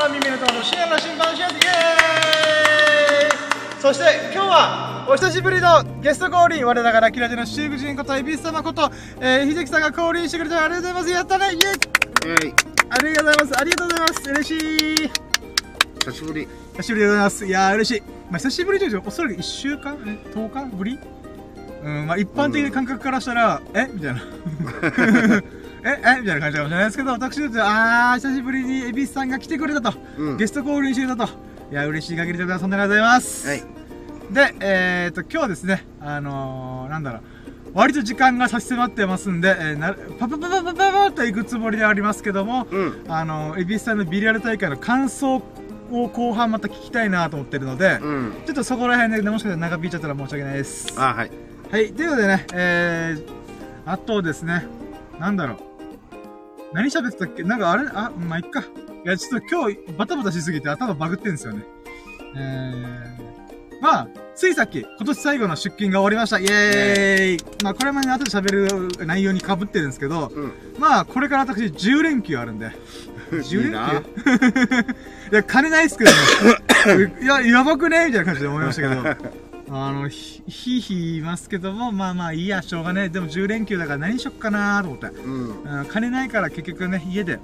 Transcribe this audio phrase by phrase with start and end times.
[0.00, 1.58] の耳の友の深夜の新版シアイエー
[3.28, 8.90] イそして今日はお久しぶりのゲスト降臨我ながらキラジのシーブ人ことエビス様こと、
[9.20, 11.10] えー、秀樹さんが降臨してくれてありがとうございます。
[11.10, 11.58] やったねイエー
[12.28, 12.54] イはい
[12.88, 13.60] ありがとうございます。
[13.60, 14.30] ありがとうございます。
[14.30, 14.56] 嬉し
[15.04, 15.10] い。
[16.02, 17.44] 久しぶり久しぶりでございます。
[17.46, 18.02] いやー嬉しい。
[18.30, 20.98] まあ久しぶりといおそらく1週間え10日ぶり？
[21.82, 23.86] うんまあ一般的な感覚からしたら、え？
[23.92, 24.22] みたいな
[25.84, 30.36] ええみたいな感じかもしれないですけど私にとってはあー久しぶりに恵比寿さんが来てくれたと、うん。
[30.36, 31.32] ゲスト降臨してくれたと。
[31.70, 33.62] いや嬉しい限りでございますそんなありがとうございます、はい。
[34.32, 37.22] でえー、っと今日はですねあのー、なんだろう。
[37.72, 43.04] 割と時間が差し迫ってますんで、えー、なパパパパパパパッと行くつもりでありますけども、うん。
[43.06, 48.32] あの恵比寿さんのビリヤル大会の感想を後半また聞きたいなと思ってるので、うん。
[48.44, 51.00] ちょっとそこら辺でもしかしたら長引いちゃったら申し訳ないです。
[51.00, 51.30] あはい。
[51.70, 51.92] はい。
[51.92, 53.24] ということでねえー、
[53.86, 54.66] あとですね
[55.20, 55.58] なんだろう
[56.72, 57.42] 何喋ってたっけ？
[57.42, 57.88] なんかあれ？
[57.92, 58.60] あまあいっか。
[58.60, 61.64] いやちょっと今日バタバタしすぎて頭バグってんですよね。
[62.36, 66.38] えー、まあついさっき、今年最後の出勤が終わりました。
[66.38, 68.52] イエーイ、まあ、これまで後で喋
[68.98, 70.52] る内容に被ってるんですけど、うん。
[70.78, 72.70] まあ、これから私10連休あるんで。
[73.32, 73.92] 10いいな。
[73.92, 74.02] 連
[74.40, 74.80] 休
[75.32, 77.12] いや、金ないっすけどね。
[77.22, 78.06] いや、やばくね？
[78.06, 79.02] みたいな感じで思いましたけど。
[79.72, 83.08] あの、ひ、ひいひい言いますけども、まあまあいいや、しょうがねえ。
[83.08, 85.06] でも10連休だから何しよっかなと思って。
[85.06, 87.38] うんうん金ないから結局ね、家で、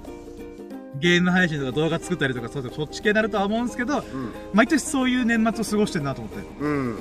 [0.99, 4.03] ゲーム配信とか動画作ったりとか、そうそっち系になるとは思うんですけど、うん
[4.53, 6.39] 毎年そういう年末を過ごしてるなと思って。
[6.59, 6.95] うん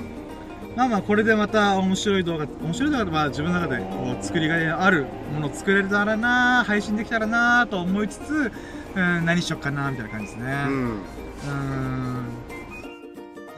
[0.77, 8.53] まあまあ、これでまた面白い動画、面白い動画でまあ自分の中でこう作りがいのあるものを作れたらな配信できたらなと思いつつ、
[8.95, 10.67] うん、何しよっかなみたいな感じですね。
[10.69, 12.27] ううんん。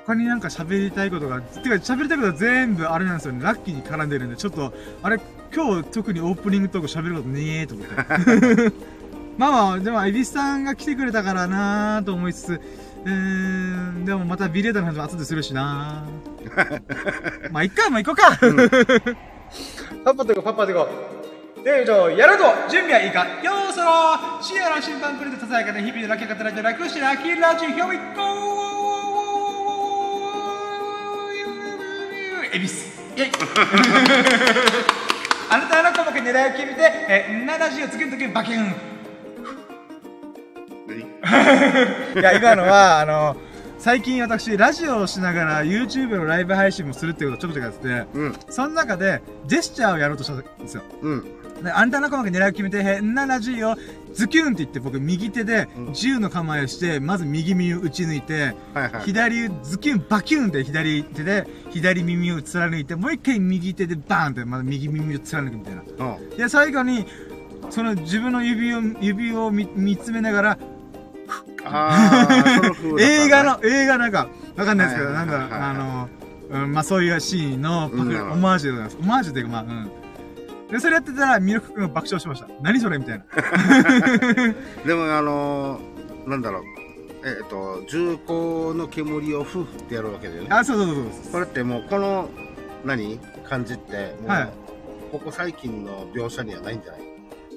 [0.08, 3.44] 他になんか喋りたいことが、てか喋りたいことは全部あれなんですよね。
[3.44, 5.20] ラッキーに絡んでるんで、ちょっと、あれ、
[5.54, 8.72] 今日特にオープニングトーク喋ることねえと思って。
[9.36, 12.52] まあまあ、でも、エビスさんが来てくれたからなと思いつつ、
[13.04, 16.04] うーん、でもまたビレーダーの話も後でするしな
[17.52, 18.38] まあ、いっか、まあ、行こうか。
[20.04, 20.88] パパと行こう、パパと行こ
[21.60, 21.64] う。
[21.64, 28.67] で、じゃあ、やると準備はいいかよーそろ深夜の審判プレゼントささやかな日々のラッキーが働いて楽しラッキーラジオ Here we go!
[32.52, 33.30] エビスイェイ。
[35.50, 38.74] あなたの鼓膜狙いを決めて、え、70をつけるときにバキュン。
[42.20, 43.36] いや、今のは、あの、
[43.78, 48.36] 最近私、ラジオをしながら YouTube のライブ配信もするっていうことをちょこちょこやってて、うん。
[48.50, 50.82] その中で、ジェスチャーをやろうとしたんですよ。
[51.00, 51.22] うん。
[51.22, 51.28] で、
[51.64, 53.76] あんたの鼓膜狙いを決めて、へんななじを、
[54.14, 65.82] ズキュンって言って僕右手でうん銃の構えをして、まず右耳を打ち抜いて、はいはい左、ズキュン、バキュンって左手で、左耳を貫いて、もう一回右手でバーンって、また右耳を貫くみたいな。
[65.82, 67.06] うんで、最後に、
[67.70, 70.58] その自分の指を、指を見見つめながら、
[72.98, 76.08] 映画の、映画なんか、わかんないですけど、なんだろう、はいはいはいはいあの、
[76.50, 78.98] うん、まあそういうシーンのパクリ、うんオマージュでございます。
[79.00, 79.90] オマージュっていうか、まあ、うん。
[80.70, 82.48] で、それやってたら、ミルク君が爆笑しました。
[82.60, 83.24] 何それみたいな。
[84.86, 86.62] でもあのー、なんだろう
[87.24, 91.32] えっと銃口の煙をフーってやるわけだよねあ、そうそうそうそう。
[91.32, 92.28] これってもうこの
[92.84, 93.18] 何？
[93.48, 94.48] 感じってもう、はい
[95.10, 97.00] ここ最近の描写にはないんじゃない？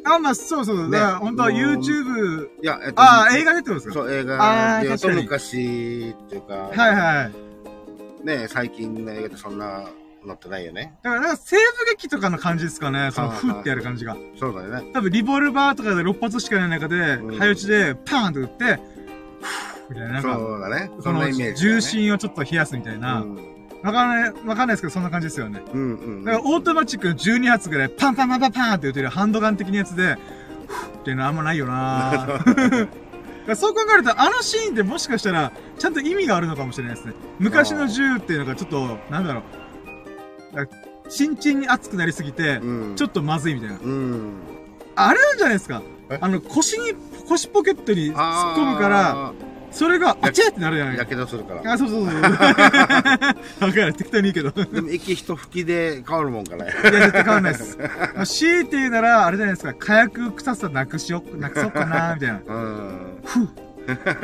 [0.06, 0.86] あ、まあそうそう。
[0.90, 3.94] ねだから、本当は YouTube、いや、えっと、ああ、映画でってことですか？
[3.94, 7.30] そう、映あ画で言うと昔っていうか、はいは
[8.24, 8.26] い。
[8.26, 9.84] ね、最近の映画ってそんな
[10.26, 10.94] のってないよね。
[11.04, 11.62] だから、なんか西部
[11.92, 13.09] 劇とかの感じですかね。
[13.12, 14.16] その、はいフってやる感じが。
[14.40, 14.92] そうだよね。
[14.94, 18.78] 多分、リボルバーとかで6発しかない中で、うん早打ちで、パーンと撃って、フー
[19.90, 20.92] みたいな、なんか、そうだね。
[21.02, 21.74] そのイメージ、ね。
[21.74, 23.22] 銃身をちょっと冷やすみたいな。
[23.22, 23.36] うん。
[23.84, 25.62] わかんない、わかんないですけど、そんな感じですよね。
[25.74, 26.24] うんうん。
[26.24, 30.18] だから、オートマチックの12発ぐらい、パンパンパンパンパンって撃てるハンドガン的なやつで、
[30.68, 32.88] ふーっていうのはあんまないよな だか
[33.48, 37.14] らそう考えると、あのシーンってもしかしたら、ちゃんと意味があるのかもしれないですね。
[37.40, 39.44] 昔の銃っていうのがちょっと、なんだろう。
[40.54, 43.80] だからチンチンに熱くなりすぎて、うん、ちょっとまずいみたいな。
[43.80, 44.34] うん。
[44.96, 46.18] あれなんじゃないですかえ？
[46.22, 46.94] あの、腰に、
[47.28, 48.16] 腰ポケットに突っ
[48.56, 49.34] 込むから、あ
[49.72, 51.74] それが、あちゃってなるじゃないーやけどするから。
[51.74, 52.14] あ、そうそうそう。
[52.22, 54.52] わかる、適当にいいけど。
[54.52, 56.66] でも息一吹きで変わるもんかね。
[56.66, 57.78] いや、絶対変わんないです。
[57.78, 62.42] まあ、強いて言うなら、あれじゃないですか、火薬臭さなくしよ、なくそうかな、みたいな。
[62.46, 63.22] うん。
[63.24, 63.50] ふう。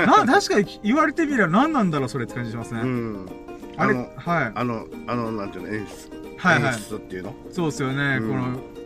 [0.06, 2.82] な、確かに言われてみれば何なんだろう、それって感じしますね。
[2.82, 3.26] うん。
[3.78, 4.52] あれ、あのはい。
[4.54, 6.17] あの、あの、なんていうの、演出。
[6.38, 7.36] はいはい演出っていうの？
[7.52, 8.36] そうですよね、うんこ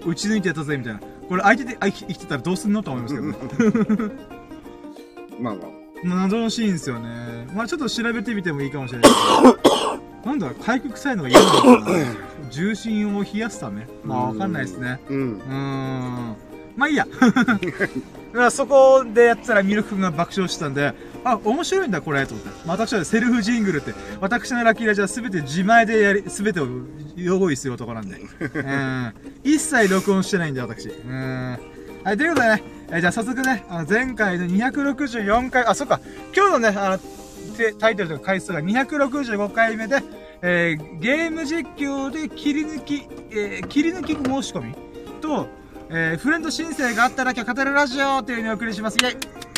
[0.06, 1.00] の、打ち抜いてやったぜ、みたいな。
[1.28, 4.14] これ相手で、あ、生きてたらどうすんのと思いますけどね。
[5.40, 5.68] まあまあ。
[6.04, 7.48] まあ謎のシーンですよね。
[7.54, 10.28] まあちょっと調べてみてもいいかもしれないです。
[10.28, 11.98] なんだ、回復臭いのが嫌なのかな
[12.50, 13.88] 重心を冷やすため？
[14.04, 15.00] まあわかんないですね。
[15.10, 15.42] うんう。
[15.42, 16.36] ーん。
[16.76, 17.06] まあいいや。
[17.20, 17.90] だか
[18.34, 20.94] らそこでやってたらミルク君が爆笑してたんで、
[21.24, 22.52] あ、面白いんだ、これ、と思って。
[22.66, 26.68] 私はセルフジングルって、私のラッキーラジオは全て自前でやり、全てを
[27.16, 28.18] 用意する男なんで。
[28.18, 29.14] うん。
[29.44, 30.88] 一切録音してないんで、私。
[30.90, 31.58] うん。
[32.04, 36.00] はい、ということでね、えーじゃあ早速ね、あの、前回の264回、あ、そっか、
[36.36, 37.00] 今日のね、あの、
[37.80, 40.02] タイトルとか回数が265回目で、
[40.42, 44.74] えーゲーム実況で切り抜き、えー切り抜き申し込み
[45.22, 45.48] と、
[45.90, 48.98] えーフレンド申請があったら今日語るラジオっていう風にお送りします。
[48.98, 49.51] イェイ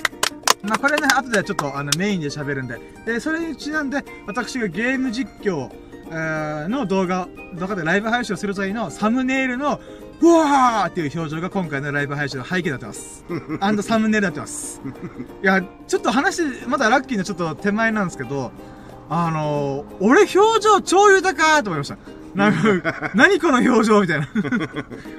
[0.63, 2.79] まあ、これね、後でちょっとあのメインで喋るんで。
[3.05, 5.69] で、それにちなんで、私がゲーム実況、
[6.09, 9.81] えーの動画、動画でライブ配信をする際のサムネイルの、
[10.21, 13.25] うわーっていう表情が今回のライブ配信の背景になってます。
[13.59, 14.81] アンドサムネイルになってます。
[15.43, 18.51] いや、ちょっと話、まだラッキーのちょっと手前なんですけど、
[19.09, 21.97] あのー、俺表情超豊かーと思いました。
[22.35, 24.27] なんか、 何この表情みたいな。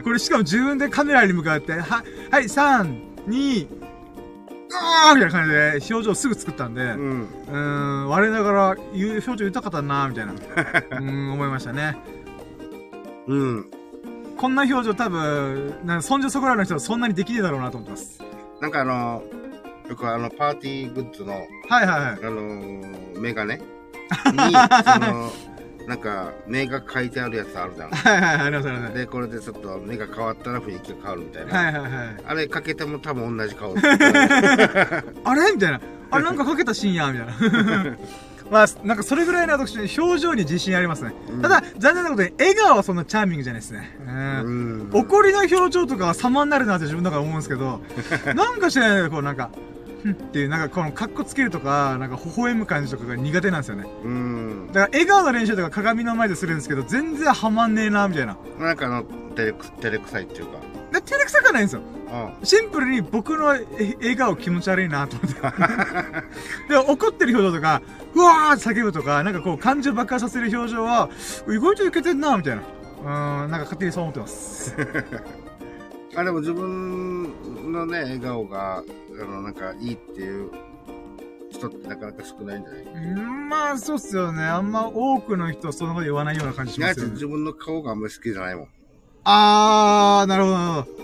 [0.02, 2.98] これしかも自分でカメラに向かって、は、はい、3、
[3.28, 3.83] 2、
[4.80, 7.28] あーみたいな感じで表情すぐ作ったんで、ううん。
[7.46, 7.56] ー
[8.04, 11.96] ん、我ながら表情豊かだなーみたいな、 うーん、思いましたね。
[13.26, 13.66] うん。
[14.36, 18.20] こんな表情多分、なんか、そんじょそこらの人はそんなにできねえだろうなと思ってます。
[18.60, 19.22] なんかあの、
[19.88, 21.32] よくあの、パーティーグッズの、
[21.68, 22.10] はいはいはい。
[22.10, 23.62] あのー、メガネに、
[24.84, 25.30] その、
[25.86, 27.90] なんか、目が書いてあるやつあるじゃん。
[27.92, 28.94] はいはいはい、ありますあります。
[28.94, 31.58] で、これでちょっと目が変わったら雰囲気が変わるみたいな。
[31.58, 32.16] はいはいはい。
[32.26, 33.74] あれかけても多分同じ顔。
[33.76, 35.80] あれみたいな。
[36.10, 37.96] あれなんかかけたシーンやみたいな。
[38.50, 41.14] まあ、なんかそれぐらいの私、表情に自信ありますね。
[41.30, 43.98] うんただ、残念なことに、笑顔はそんなチャーミングじゃないですね。
[44.06, 45.00] うんうん。
[45.00, 47.80] 怒りの表情とかは様になるなって自分だから思うんですけど、
[48.34, 49.50] なんか知らないこうなんか、
[50.12, 53.86] っていう、なんかこのカッコつけるとか、なんか微笑む感じとかが苦手なんですよね。
[54.04, 54.66] うん。
[54.68, 58.36] だから笑顔の練習とか鏡の前でするんですけど、全然ハマんねえな、みたいな。
[58.58, 59.04] なんかあの、
[59.34, 60.58] 照れく、照れくさいっていうか。
[60.92, 61.82] で、照れくさくはないんですよ。
[62.40, 62.46] うん。
[62.46, 63.66] シンプルに僕のえ
[63.98, 65.40] 笑顔気持ち悪いなと思って。
[66.68, 67.82] で、怒ってる表情とか、
[68.14, 71.08] うわーって叫ぶとか、なんかこう感情爆発させる表情は、
[71.48, 72.62] 意外といけてんな、みたいな。
[72.62, 74.76] うーん、なんか勝手にそう思ってます。
[76.16, 80.50] あ、でも自分のね、笑顔が、あの、なんかいいっていう
[81.50, 82.82] 人ってなかなか少ないんじゃない？
[82.82, 84.42] うーん、まあ、そうっすよね。
[84.42, 87.12] あんま多くの人はそんなこと言わないような感じしますよね。
[87.14, 88.68] 自分の顔があんまり好きじゃないもん。
[89.24, 91.03] あー、なるほどなるほど。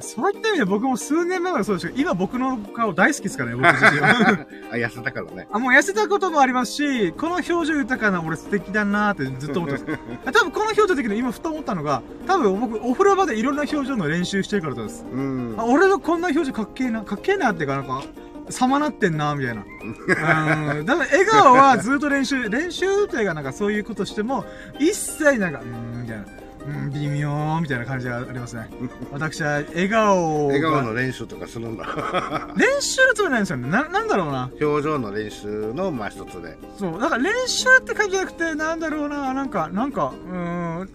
[0.00, 4.08] そういった意味で僕も数年前までそうですけど、今僕の顔大好きですからね、僕自身は。
[4.72, 5.48] あ、痩せたからね。
[5.50, 10.00] あ、もう痩せたこともありますし、この表情豊かな俺素敵だなーってずっと思ってます。
[10.26, 15.04] あ 多分この表情的に今ふと思ったのが、多分僕お風呂場でいろんな表情の練習してるからです。
[15.12, 15.64] うんあ、。
[15.64, 18.02] 俺のこんな表情かっけえな、かっけえなっていうかなんか、
[18.50, 19.64] 様なってんな、みたいな。
[20.78, 20.86] うん。
[20.86, 24.44] だから笑顔はずっと練習、練習というかなんかそういうことしても、
[24.78, 26.24] 一切なんか、うーん、みたいな。
[26.68, 28.68] うん、微妙、みたいな感じがありますね。
[29.10, 31.84] 私は笑顔が笑顔の練習とかするんだ。
[32.56, 33.68] 練習のつもりないんですよね。
[33.68, 34.50] な、なんだろうな。
[34.60, 36.58] 表情の練習の、まあ一つで。
[36.78, 40.90] そう、だから練習って感じじゃなくて、なんだろうな、なんか、なんか、うーん、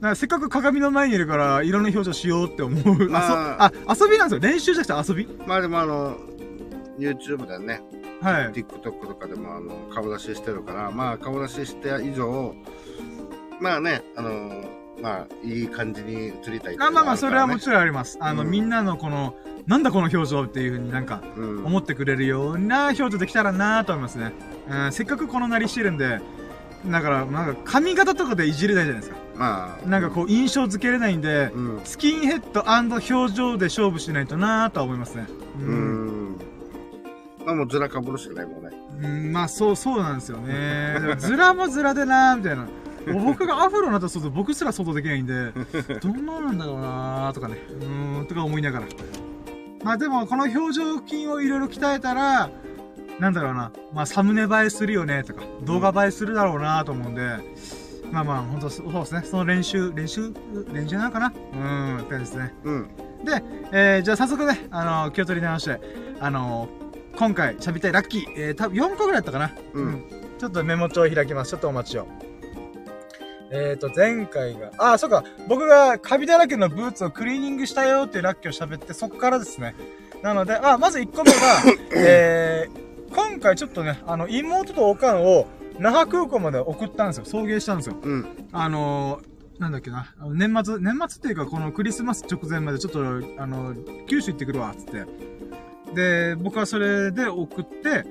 [0.00, 3.08] なんかせっかく鏡の前にいるから、いろんな表情しようって思う。
[3.08, 4.52] まああ遊びなんですよ。
[4.52, 6.16] 練習じゃなくて遊びまあでもあの、
[6.98, 7.82] YouTube でね、
[8.22, 8.52] はい。
[8.52, 12.54] TikTok とかでもあの顔出ししてるから、まあ顔出しして以上、
[13.60, 14.64] まあね、あの、
[15.02, 18.18] まあいい感じに映りたいいうのあまあまあ、それはもろちろんあります。
[18.20, 19.34] あの、うんみんなのこの、
[19.66, 21.40] なんだこの表情っていうふうになんか、ん。
[21.40, 21.66] うん。
[21.66, 24.32] 思ってくれるような表情できたらなと思いますね。
[24.68, 26.20] うん、せっかくこのなりしてるんで、
[26.86, 29.18] だから、なんか髪型とかでいじれないじゃないですか。
[29.36, 29.88] まあ。
[29.88, 31.80] なんかこう、印象付けれないんで、うん。
[31.84, 35.26] スキンヘッド表情で勝負しないとなとは思いますね。
[35.60, 35.62] う。
[35.62, 36.36] ん。
[37.44, 38.70] まあもうずらかぶるしかないもんね。
[39.02, 41.16] うん、まあそう、そうなんですよね。
[41.18, 42.66] ズラもズラでなみたいな。
[43.12, 45.52] 僕がアフロになったらそ僕すら想像できないんで、
[46.00, 48.86] どんななんだろうなとかね、うーん、とか思いながら。
[49.82, 52.50] まあでも、この表情筋をいろいろ鍛えたら、
[53.18, 57.22] なんだろうな、まあサムネ映えするよねとか、動画映えするだろうなと思うんで、
[58.12, 59.22] まあまあ、本当そうですね。
[59.24, 60.32] その練習、練習、
[60.72, 61.32] 練習なのかな？
[61.54, 62.54] うん、って感じですね。
[62.64, 62.88] うん。
[63.24, 65.80] で、えー、じゃあ早速ね、あの気を取り直して、
[66.18, 66.68] あの
[67.16, 69.52] 今回喋りたいラッキー、えー、多分4個ぐらいだったかな。
[69.74, 70.04] うん
[70.38, 71.50] ちょっとメモ帳を開きます。
[71.50, 72.08] ちょっとお待ちを。
[73.52, 79.74] えーと、前回が、あ、そうか、僕がカビだらけのブーツをクリーニングしたよっていうラッキーを喋って、そこからですね。
[80.22, 81.38] なので、あ、まず1個目が、
[81.96, 87.24] えー、今回ちょっとね、あの、妹とおかんを、那覇空港まで送ったんですよ。
[87.24, 87.96] 送迎したんですよ。
[88.00, 88.26] うん。
[88.52, 93.00] あのー、なんだっけな、年末、年末っていうか、このクリスマス直前までちょっと、
[93.38, 93.74] あの、
[94.06, 95.06] 九州行ってくるわ、つって。
[95.94, 98.04] で、僕はそれで送って、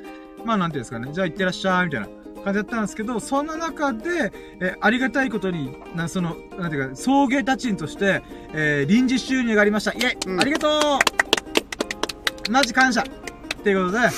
[0.43, 2.07] まあなんていうんですかね、じゃあ行ってらっしゃい、みたいな
[2.43, 8.21] 感じだったんですけど、そんな中で、え、ありがたいことに、な、その、なんていうか、送迎たちんとして、
[8.53, 9.91] えー臨時収入がありました。
[9.91, 14.09] イェイ、うんありがとうマジ感謝っていうことで、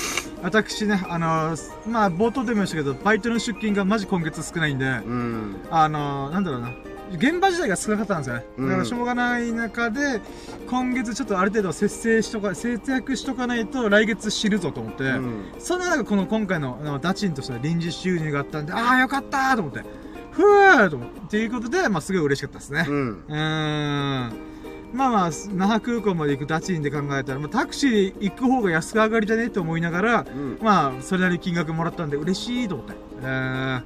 [0.43, 5.61] 私ね、あのーまあ、冒頭でも言いましたけど、バイトの出勤がマジ今月少ないんで、うん。
[5.69, 6.71] あのーなんだろうな。
[7.13, 8.45] 現場自体が少なかったんですよね。
[8.57, 10.21] うんだからしょうがない中で、
[10.69, 15.51] 今月ちょっとある程度節制しとか、節約しとかないと来月知るぞと思って、うん。
[15.59, 19.83] そんな中この今回のあのダチンとした臨時収入があったんで、ああよかったーと思って、
[20.31, 22.85] ふーと思って、っていうことで、まあすごい嬉しかったですね。
[22.87, 23.23] うん。
[23.27, 24.51] うーん。
[24.93, 30.59] まあまあ、那覇空港まで行くダチンで考えたら、まあ、タクシーで行く方が安く上がりだねと思いながら、うん。
[30.61, 32.93] まあ、それなりに金額もらったんで嬉しいと思って。
[32.93, 33.83] うーん。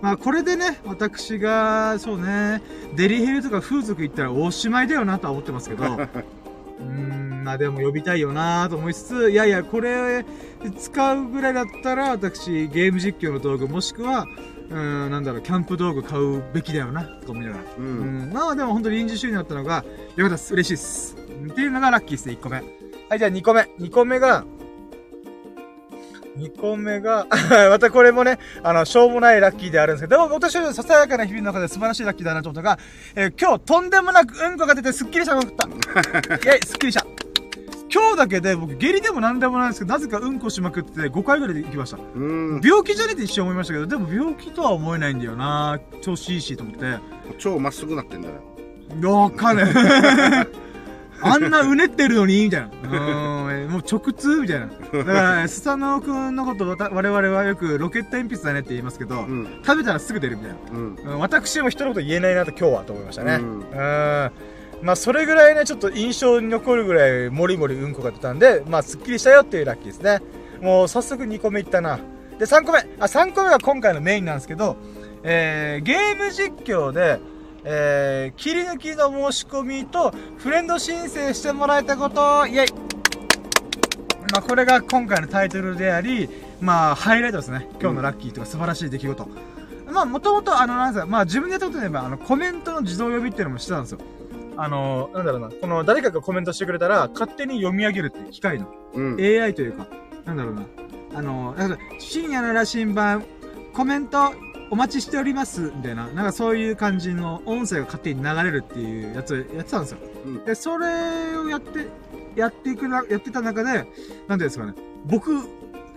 [0.00, 2.62] まあ、これでね、私が、そうね、
[2.94, 10.24] デリヘルとか風俗行ったらおしまいだよなとは思ってますけど、 うーん、まあでも呼びたいよなと思いつつ、いやいや、これ
[10.78, 14.26] 使うぐらいだったら、私、ゲーム実況の道具、もしくは、
[14.68, 17.62] うーん、なんだろう、キャンプ道具買うべきだよな、と思いながら。
[17.78, 17.80] う。
[17.80, 19.84] うんん、まあでも本当に臨時収入だったのが、
[20.16, 20.52] よかったです。
[20.52, 21.16] 嬉しいです。
[21.50, 22.56] っていうのがラッキーですね、1個目。
[23.08, 23.68] はい、じゃあ2個目。
[23.78, 24.44] 2個目が、
[26.36, 27.26] 2個目が、
[27.70, 32.82] またこれもね、あの、しょうもないラッキーであるんですけど、でも私はささやかな日々の中で素晴らしいラッキーだなと思ったのが、
[33.14, 35.66] えー今日とんでもなくうんこが出てすっきりしたと思った。
[36.50, 37.06] イェイ、すっきりした。
[37.92, 41.98] 今日だけで僕下痢でもなんでもないんですけど、なぜかうんこしまくって5回ぐらいで行きました。
[42.14, 42.60] うん。
[42.62, 46.98] 病気じゃねえって一瞬思いましたけど、でも病気とは思えないんだよな調子いいしと思って。
[47.38, 48.34] 超まっすぐなってんだよ。
[49.10, 49.66] わかんない。
[51.22, 52.66] あんなうねってるのにみたいな。
[52.66, 54.66] うーん、もう直通みたいな。
[54.66, 59.62] だから、スサノオくんのことわた我々はよくロケット鉛筆だねって言いますけど、うん。
[59.64, 60.56] 食べたらすぐ出るみたいな。
[60.72, 60.94] うん。
[60.94, 63.36] うん私も人のこと言えないなと今日はと思いましたね。
[63.36, 64.30] ううんん。
[64.82, 70.20] まあ、それぐらいね、ちょっと印象に残るぐらい、もりもりうんこが出たんで、まあ、すっきりしたよっていうラッキーですね。
[70.60, 71.98] もう、早速2個目いったな。
[72.38, 72.80] で、3個目。
[73.00, 74.76] あ、3個目が今回のメインなんですけど、
[75.22, 77.18] えー、ゲーム実況で、
[77.68, 82.72] えー、切り抜きの申し込みと、フレンド申請してもらえたこと、イェイ
[84.32, 86.28] まあ、これが今回のタイトルであり、
[86.60, 87.68] まあ、ハイライトですね。
[87.80, 89.28] 今日のラッキーとか素晴らしい出来事。
[89.90, 93.98] まあ、もともと、あの、なんですか、まあ、自分でやったことで言えば、あの、コメントの自動呼びっていうのもしてたんですよ。
[94.56, 99.16] あの、なんだろうな、この、誰かがコメントしてくれたら、勝手に読み上げるっていう機械の、うん。
[99.16, 99.88] AI というか、
[100.24, 100.62] なんだろうな、
[101.16, 101.56] あの、
[101.98, 103.24] 深夜の羅針盤、
[103.74, 104.32] コメント、
[104.70, 109.98] お待ちしております、みたいな、なんかそういう感じの音声が勝手に流れるっていうやつをやってたんですよ。
[110.24, 111.86] うんで、それをやって、
[112.34, 113.92] やっていくな、やってた中で、なんてい
[114.32, 115.48] うんですかね、僕、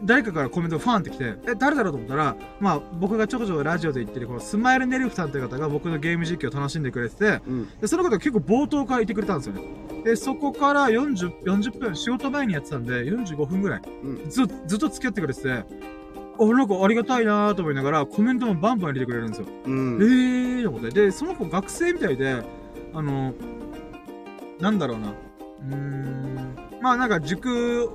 [0.03, 7.69] 誰かからコメントがファンってきて、え、誰だろうと思ったら、まあ、僕がちょこちょこラジオで言ってる、このスマイルネルフさんという方が僕のゲーム実況を楽しんでくれてて、うん。
[7.81, 9.61] で、その方が結構冒頭からいてくれたんですよね。
[10.05, 14.29] で、そこから40、40分、仕事前にやってたんで、45分ぐらい、うん。
[14.29, 15.65] ず、ずっと付き合ってくれてて、
[16.39, 19.47] あ、なんかありがたいなーと思いながら、コメントもバンバン入れてくれるんですよ。
[19.65, 19.97] うん。
[20.01, 20.89] えーと思って。
[20.89, 22.43] で、その子学生みたいで、
[22.93, 23.33] あの、
[24.59, 25.09] なんだろうな。
[25.09, 27.89] うーん、まあなんか塾、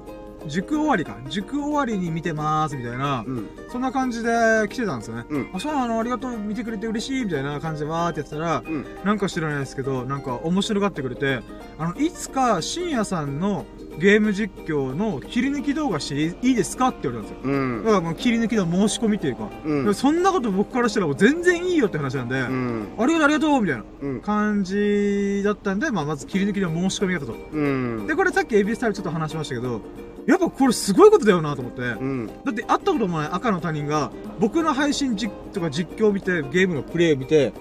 [0.46, 1.16] 塾終わりか。
[1.30, 3.48] 塾終わりに見てまーすみたいな、うん。
[3.70, 4.30] そんな感じで
[4.68, 5.24] 来てたんですよね。
[5.30, 5.50] うん。
[5.54, 8.84] あ、そうなのありがとう、見てくれて嬉しいみたいな感じでわーってやってたら、うん。
[9.04, 11.40] なんか知らないですけど、なんか面白がってくれて、
[11.78, 13.64] あの、いつか深夜さんの
[13.98, 17.52] ゲーム実況の切り抜き動画していいですかって言われたんですよ。
[17.52, 17.90] うんだ。
[17.90, 19.94] からもう切り抜きの申し込みっていうか、うん。
[19.94, 22.88] そんなこと僕からしたらもう全然いいよって話なんで、うん。
[22.98, 24.20] ありがとうありがとうみたいなうん。
[24.20, 27.38] 感じだったんで、まあまず切り抜きの申し込みがあったと。
[27.52, 27.68] う
[28.02, 28.06] ん。
[28.06, 29.80] で、これさっきエビスタイルちょっと話しましたけど、
[30.26, 31.82] やっぱこれすごいことだよなと思って。
[31.82, 32.26] うん。
[32.26, 34.10] だって会ったこともない赤の他人が
[34.40, 37.52] 僕の配信実とか実況を見てゲームのプレイを見て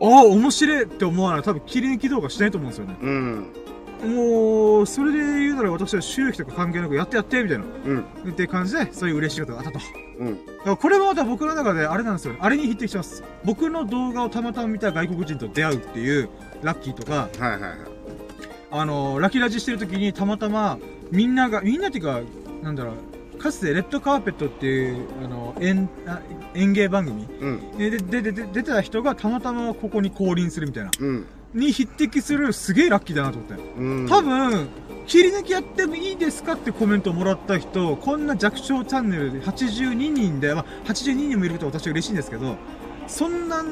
[0.00, 3.46] ああ面白いって思わない多分切り抜き動画しないと思うんですよねうん。
[4.06, 8.04] もうそれで言うなら私は収益とか関係なくやってやってみたいなうん。
[8.30, 9.80] って感じでそういう嬉しいことがあったと
[10.18, 10.38] うん。
[10.64, 16.28] らこれもまた僕の中であれなんですよあれに匹敵します僕の動画をたまたま見た外国人と出会うっていう
[16.62, 17.78] ラッキーとかはいはいはい。
[18.70, 20.78] あのラキラジしてる時にたまたま
[21.10, 22.20] みんながみんなっていうか
[22.62, 22.92] なんだろ
[23.34, 26.20] うかつてレッドカーペットっていうあの演あ
[26.54, 27.78] 演芸番組うん。
[27.78, 31.26] ででででで出てた人がたまたまここに降臨するみたいなうん。
[31.54, 34.08] に匹敵するすげえラッキーだなと思ってうん。
[34.08, 34.68] 多分
[35.06, 42.56] 切り抜きやってもいいですかってコメントをもらった人こんな弱小チャンネルで82人で、まあ、82人もいることは私は嬉しいんですけど
[43.08, 43.64] そんな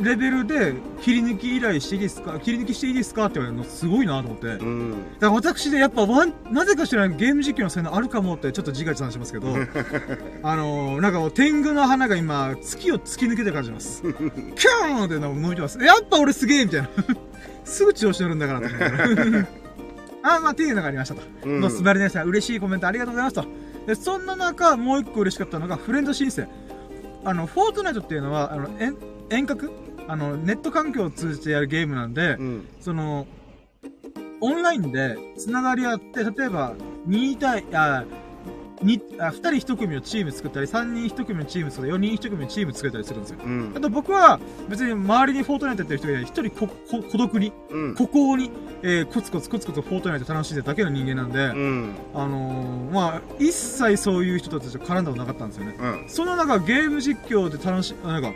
[0.00, 2.38] レベルで切り抜き依頼していいですか？
[2.40, 4.94] 切り抜きしていいですかって言われるのすごいなと思って、だかうん。
[5.20, 9.48] ら私でやっぱワンなぜか知らないゲーム実況の才能あるかもってちょっと自画自賛しますけど
[10.42, 14.02] あのー、なんかもう天狗の花が今月を突き抜けてる感じます。
[14.06, 15.78] キャーンってなんかてます。
[15.82, 16.88] やっぱ俺すげえみたいな。
[17.64, 19.46] すぐ調子乗るんだからと思いながら
[20.26, 21.60] あまあっていうのがありましたと、うん。
[21.60, 23.44] のすばりねさん嬉しいコメントありがとうございますと。
[23.86, 26.46] でそんな中もう一個嬉しかったのがフレンド申請
[27.24, 28.96] あのフォートナイトっていうのはあの遠
[29.30, 29.70] 遠隔？
[30.06, 32.68] あのネット環境を通じてやるゲームなんで、うん。
[32.78, 33.26] その、
[34.42, 36.74] オンラインで繋がり合って、例えば、
[37.08, 38.04] 2対、あ、
[38.84, 43.38] に、あ、二人一組のチーム作ったり、三人一組のチーム作ったり、四人一組のチーム作ったりするんですよ。
[43.44, 43.80] うんあ。
[43.80, 44.38] と僕は、
[44.68, 47.94] 別に周りにフォートナイトやってる人がいない、一人こ、こ、孤独に、うん。
[47.94, 48.50] 孤高に、
[48.82, 51.94] えー、コツコツコツコツフォートナイト楽しんでるだけの人間なんで、うん。
[52.14, 55.76] あのー、まあ、一切そういう人たちと絡んだことなかったんですよね。
[55.80, 56.08] うん。
[56.08, 58.32] その中、ゲーム実況で楽し、あなんか、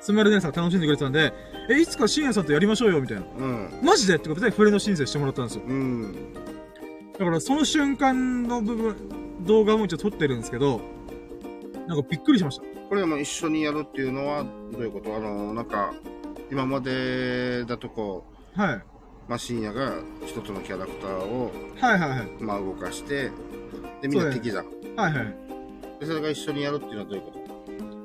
[0.00, 1.32] スメル姉さんが楽しんでくれてたんで、
[1.68, 3.22] え、いつか深夜さんとやりましょうよ、みたいな。
[3.38, 3.68] うん。
[3.82, 5.62] マジでってことで、フレンド申請してもらったんですよ。
[5.66, 6.14] うん。
[7.20, 8.96] だから、その瞬間の部分、
[9.42, 10.80] 動画も一応撮ってるんですけど、
[11.86, 12.64] なんかびっくりしました。
[12.88, 15.14] これはもう一緒にやるっていうのはどういうこと？
[15.14, 15.92] あの、なんか、
[16.50, 18.24] 今までだとこ
[18.54, 18.74] はい。
[18.76, 18.82] う、
[19.28, 19.92] まあ、深夜が
[20.24, 22.28] 一つのキャラクターを、はいはいはい。
[22.40, 23.30] まあ、動かして、
[24.00, 24.64] で、みんな敵じゃん。
[24.96, 25.36] はいはい。
[26.00, 27.32] で、それが一緒にやるっていうのはどういうこ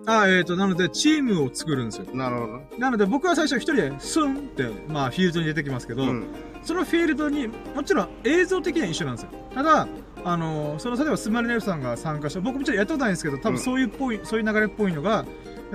[0.07, 2.05] あ、えーと、なので、チームを作るんですよ。
[2.05, 2.67] となるほどね。
[2.77, 6.25] なので、僕は最初一人で、スンって、まあ、フィールドに出てきますけど、うん。
[6.65, 9.29] そのフィールドに、もちろん映像的には一緒なんですよ。
[9.53, 9.87] ただ、
[10.23, 15.25] あのその、例えばスマリネルさんが参加した、僕もちろんやったことないんですけど、多分そういうっぽい、そういう流れっぽいのが、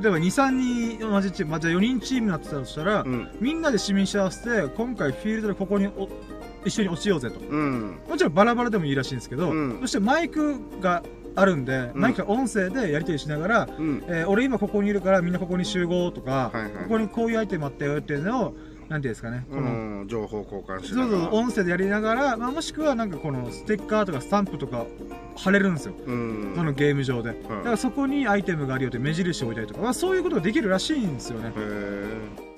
[0.01, 3.29] 例えば2、3人同じチーム、まあ、じゃあ4人チームになってたとしたら、うん。
[3.41, 6.09] みんなで市民し合わせて、今回フィールドでここにお
[6.65, 7.41] 一緒に落ちようぜと。
[7.41, 7.99] うん。
[8.09, 11.03] もちろんバラバラでもいいらしいんですけど、うんそしてマイクが
[11.35, 14.05] あるんで、うんマイクが音声でやり取りしながら、うん。
[14.09, 18.55] えー俺今ここにいるからみんなここに集合とか、はいはいここにこういうアイテムあったよっていうのを、
[18.91, 21.33] なんていうんですかね、この、うん、情報交換しそうそう、ながら。
[21.33, 24.85] 音声でやりながら、まあ、もしくはなんかこのステッカーとかスタンプとか
[25.37, 25.95] 貼れるんですよ。
[26.07, 26.53] うん。
[26.57, 27.31] そのゲーム上で。
[27.31, 31.53] だからそこにアイテムがあるよって目印を置いたりとか、まあ、そういうことができるらしいんですよね。
[31.57, 32.51] へ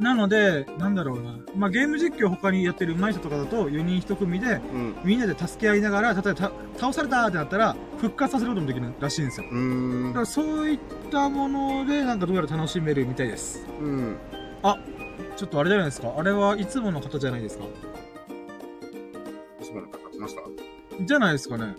[0.00, 1.38] なので、なんだろうな。
[1.54, 4.96] まあ、ゲーム実況他にやってる上手い人とかだと、4人1組で、ーうん。
[5.04, 9.46] みんなで助け合いながら、例えばた倒されたってなったら、復活させることもできるらしいんですよ。
[10.08, 10.78] だからそういっ
[11.10, 13.66] たもので、なんかどうやら楽しめるみたいです。
[13.78, 14.16] うん。
[15.36, 16.12] ちょっとあれじゃないですか？
[16.16, 17.64] あれはいつもの方じゃないですか？
[19.62, 21.04] そうなんかってました？
[21.04, 21.74] じゃないですかね。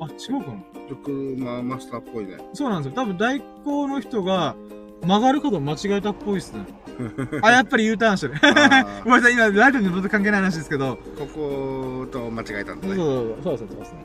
[0.00, 0.62] あ、違うかな。
[1.04, 2.36] 車マスターっぽいね。
[2.52, 3.00] そうなんですよ。
[3.00, 4.54] 多分代行の人が
[5.02, 6.64] 曲がることを間違えたっぽいですね。
[7.42, 8.34] あ、やっぱり U ターンしてる。
[8.42, 10.94] あ ごめんなさい、今、ライトに全く関係ない話ですけど。
[10.94, 12.96] ーここと間違えたんだそうね。
[12.96, 14.04] そうそうそうそうですね。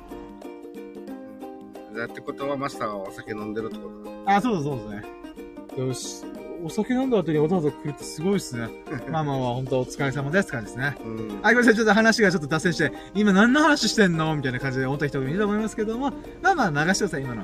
[1.93, 4.35] じゃあってことはマスターはお酒飲んでるってことだ。
[4.37, 5.03] あ、そうだそうですね。
[5.87, 6.23] よし。
[6.63, 8.67] お酒飲んだ後にわざわざ来るってすごいっすね。
[9.09, 10.97] まあまあまあ、本当お疲れ様ですって感じですね。
[11.03, 11.39] うん。
[11.41, 17.43] あ、ごめんなさい、ちょっと話がちょっと脱線して、今何の話してんのみたいな感じで思った人もいると思いますけども、まあまあ流してください、今の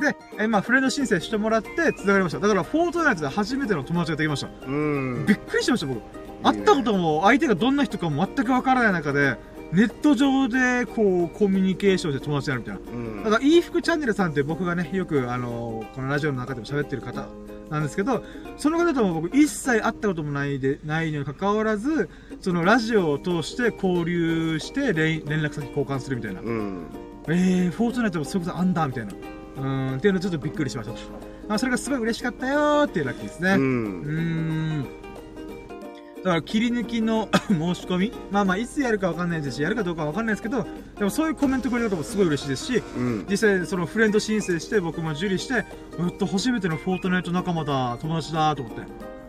[0.00, 2.38] で、え、まあ、フレンド申請してもらって、繋がりました。
[2.38, 4.48] だから、フォートナイトで初めての友達ができました。
[4.66, 5.24] うん。
[5.26, 6.00] びっくりしました、僕。
[6.42, 9.36] 会ったことも、相手がどんな人かも全くわからない中で、
[9.72, 12.98] ネット上で、こう、コミュニケーションして友達になるみたいな。
[12.98, 13.24] うん。
[13.24, 17.26] だから、いい服チャンネルさんって僕がね、よく、あのこのラジオの中でも喋ってる方
[17.70, 18.22] なんですけど、
[18.56, 22.08] その方とも僕一切会ったこともないで、ないにもかかわらず、
[22.40, 26.40] そのラジオを通して交流して連連絡先交換するみたいな。
[26.40, 26.86] うん。
[27.28, 29.12] えー、フォートナイトもそういうことあんだ、みたいな。
[29.12, 30.94] うーん、っていうのちょっとびっくりしました。
[31.48, 33.50] まあ、それがすごい嬉しかったよーっていうラッキーですね。
[33.50, 33.54] う。
[33.54, 35.05] うんーん。
[36.26, 38.12] だから切り抜きの 申し込み？
[38.32, 40.66] まあまあいつやるかわかんないですしやるかどうかわかんないですけど
[40.98, 43.26] でもそういうコメントくれることもすごい嬉しいですしうん。
[43.30, 45.62] 実際そのフレンド申請して僕も受理してや
[46.08, 48.80] っと初めてのフォートナイト仲間だ友達だと思って。
[48.80, 48.84] う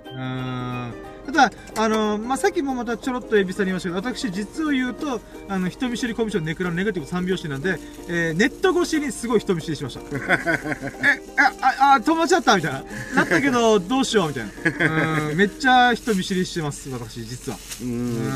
[0.10, 0.94] ーん
[1.28, 10.02] ただ、あのまあ、さっきもまたちょろっとエビさんに言いましたけど、私、実を言うと、あの、人見知りコミュ障ネクラのネガティブ三拍子なんで、えーネット越しにすごい人見知りしました。
[10.16, 12.56] え、あ、あ、あ、友達だった？
[12.56, 12.84] みたいな。
[13.16, 14.28] なったけど、どうしよう？
[14.30, 14.46] みたい
[14.90, 15.30] な。
[15.30, 17.58] うん、めっちゃ人見知りしてます、私、実は。
[17.82, 17.84] う。
[17.84, 18.32] うんん。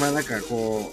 [0.00, 0.92] まあなんかこ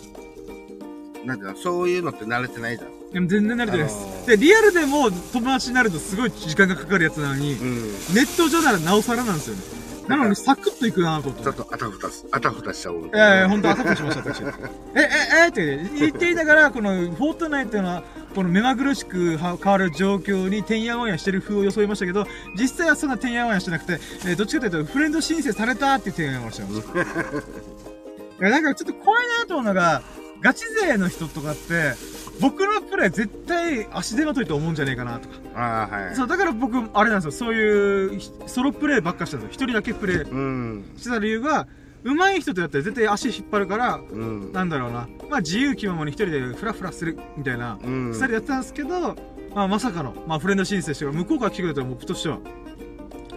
[1.24, 2.92] う、なんていうの、そういうのって慣れてないじゃん。
[3.14, 3.96] でも全然慣れてないです。
[3.96, 7.82] あのーで、リアルでも友達になるとすごい時間がかかるやつなのに、うん。
[8.14, 9.62] ネット上ならなおさらなんですよね。
[10.08, 11.56] なのにサクッといくなと思ってちょっ。
[11.56, 13.08] とあたふたす、あたふたしちゃう。
[13.14, 14.44] いやいや、ほんと、アタックしました、私。
[14.44, 14.48] え、
[14.96, 15.08] え、
[15.46, 27.02] えって言っていながら、この、フォートナイトの、この目まぐるしくは変わる状況に、てんやわんやしてる風を装いましたけど、実際はそんなてんやわんやしてなくて、えーどっちかというと、フレンド申請されたっていうてんやわんやしてました。
[28.48, 30.04] いや、なんかちょっと怖いなと思うのが、
[30.42, 31.94] ガチ勢の人とかって、
[32.40, 35.36] 僕のプレイ絶対足手まといと思うんじゃねえかなとか。
[35.56, 36.16] ああ、はい。
[36.16, 39.54] そう、だから僕、あれなんですよ、そういう、ひソロプレイばっかしたんですよ。
[39.54, 40.86] 一人だけプレイうん。
[40.98, 41.68] してた理由が、
[42.04, 44.52] 上手い人とやったら絶対足引っ張るから、うん。
[44.54, 45.08] なんだろうな。
[45.30, 48.12] まあ自由気ままに一人でフラフラするみたいな、うん。
[48.12, 49.16] 二人やってたんですけど、
[49.56, 52.40] まあまさかの、まあフレンド申請して向こうから来てくれたら僕としては、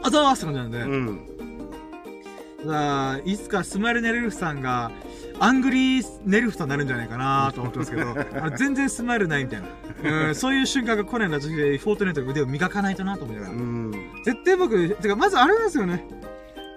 [0.02, 2.66] あざーすって感じなんで、うん。
[2.66, 4.90] だいつかスマイルネルフさんが、
[5.42, 9.62] アングリーネルフとなるんじゃないかなと思ってますけど、 あの全然スマイルないみたい
[10.03, 10.29] な。
[10.29, 13.57] うん、そういう瞬間が来ないんだとフォートナイトの腕を磨かないとなと思いながらう。
[13.57, 13.92] ん。
[14.24, 16.07] 絶対僕、てか、まずあれなんですよね。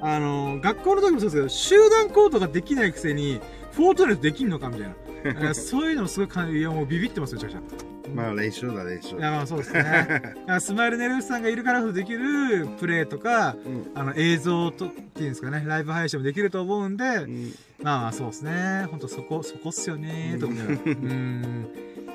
[0.02, 3.42] あの、学校の時もそうですけど、集団行動ができないくせに、
[3.74, 4.96] フォートナイトできんのかみたいな。
[5.24, 7.94] えーそういうのもすごい感じ、いやもうビビってますよ、めちゃくちゃ。
[8.14, 10.36] まあ練習だ練習いや、まあそうですね。
[10.60, 18.88] スマイルネルフさんがいるからこそできるプレイとか、うんあの映像と、っていうんですかね、ライブ配信もできると思うんで、うんまあまあそうですね。
[18.90, 20.78] ほんとそこ、そこっすよねと思いながら。
[20.86, 21.68] うん。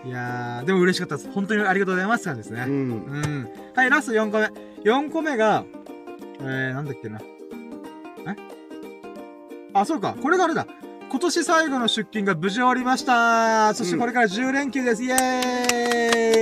[0.04, 1.30] いやー、でも嬉しかったです。
[1.30, 2.64] 本当にありがとうございますって感じですね。
[2.68, 3.48] うんうん。
[3.74, 4.46] はい、ラスト4個目。
[4.84, 5.64] 4個目が、
[6.40, 7.18] えー、なんだっけな。
[7.20, 8.36] え？
[9.74, 10.14] あ、そうか。
[10.20, 10.66] これがあれだ。
[11.10, 13.72] 今年最後の出勤が無事終わりました。
[13.74, 15.02] そしてこれから10連休です。
[15.02, 15.16] イエー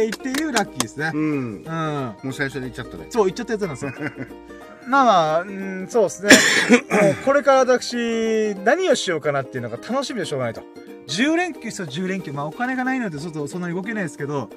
[0.07, 1.17] イっていうラッキーですねう。
[1.17, 2.17] んうん。
[2.23, 3.93] もう最初に言っちゃったねそう、言っちゃったやつなんですよ。
[4.89, 6.31] まあまあ、うん、そうですね。
[7.03, 10.63] もうこれから私、何をしようかなっていうのが楽しみでしょうがないと。
[11.09, 12.33] 10連休したら10連休。
[12.33, 14.51] まあお金がないのでちょっとそんなに動けないですけど、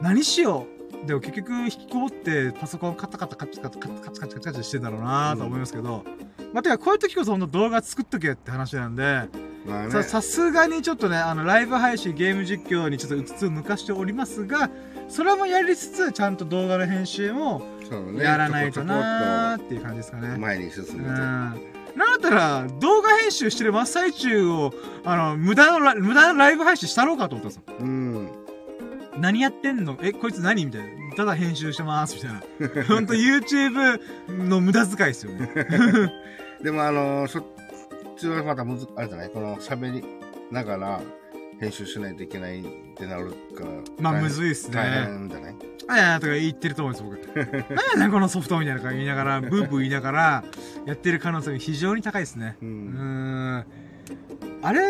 [0.00, 0.71] 何しよう。
[1.06, 6.04] でも結局引きこもってパソコンカタカタカチカチカチカチカチカチカチしてんだろうなと思いますけど、
[6.52, 9.28] まあてかこういう時こそほんと動画作っとけって話なんで、
[9.66, 9.90] まあね。
[9.90, 14.70] ささすがにちょっとね、あの、ライブ配信、ゲーム実況にちょっとうつつを抜かしておりますが、
[15.08, 17.62] それもやりつつ、ちゃんと動画の編集も
[18.16, 20.38] やらないとなーっていう感じですかね。
[20.38, 21.04] 前に進うん。
[21.04, 21.58] なん
[21.98, 24.72] だったら、動画編集してる真っ最中を、
[25.04, 27.76] あの、無駄のラ、無駄なライブ配信したろうかと思ったんですよ。
[27.80, 28.41] うん
[29.22, 29.96] 何やってんの？
[30.02, 30.66] え、こいつ何？
[30.66, 30.88] みたいな。
[31.16, 32.84] ただ編集してます、みたいな。
[32.84, 34.00] ほんと YouTube
[34.48, 35.48] の無駄遣いですよね。
[36.62, 37.44] でもあのそっ
[38.18, 39.30] ちはまたむずあれじゃない？
[39.30, 40.04] この喋り
[40.50, 41.00] ながら
[41.60, 42.64] 編集しないといけないっ
[42.96, 44.74] てなるからまあ、むずいっすね。
[44.76, 45.54] 大変じゃない？
[45.88, 47.74] あやとか言ってると思うんです、僕。
[47.74, 50.44] 何やねん、このソフトみたいなこと言いながら、ブーブー言いながら、
[50.86, 52.56] やってる可能性が非常に高いですね。
[52.62, 53.64] ううんーん。
[54.62, 54.80] あれ、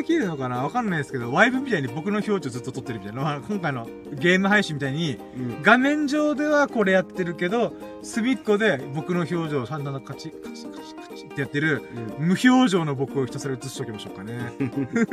[0.00, 0.62] できるのかな？
[0.62, 3.22] わかんないですけど、ワイプみたいに僕の表情ずっと撮ってるみたいな。
[3.22, 11.82] まあ今回のゲーム配信みたいに、うん画面上ではこれやってるけど、隅っこで僕の表情をサンダのカチカチカチカチってやってる、
[12.18, 14.38] 無表情の僕をひたすら映しておきましょうかね。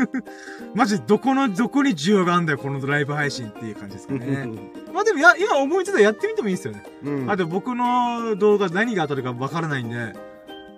[0.73, 4.49] マジどこの、どこに需要があんだよ、このライブ配信っていう感じですかね。
[4.93, 6.83] まあでもや、今思いついたらやってみてもいいですよね。
[7.03, 10.13] うんあと僕の動画何が当たるかわからないんで、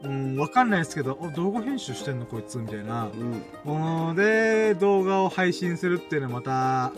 [0.03, 3.09] うん、わかんないですけど、お動画編集してんのこいつみたいな
[3.65, 6.93] うんで、動画を配信するっていうのはまた、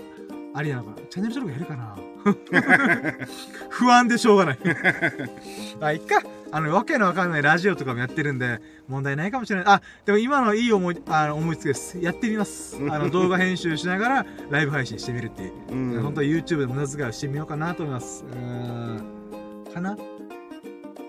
[0.54, 1.98] ありなのかなチャンネル登録やるかな
[3.70, 4.60] 不安でしょうがない。
[5.82, 6.22] あ、いっか。
[6.52, 9.66] あの、わけのわかんないラジオとかもやってるんで、問題ないかもしれない。
[9.68, 11.98] あ、でも今のいい思い、あの、思いつきです。
[12.00, 12.78] やってみます。
[12.92, 15.52] あの、動画編集しながら、ライブ配信してみるっていう。
[15.72, 18.26] うん本当は YouTube で無駄遣いをしてみようかなと思います。
[18.26, 19.74] うーん。
[19.74, 19.98] かな？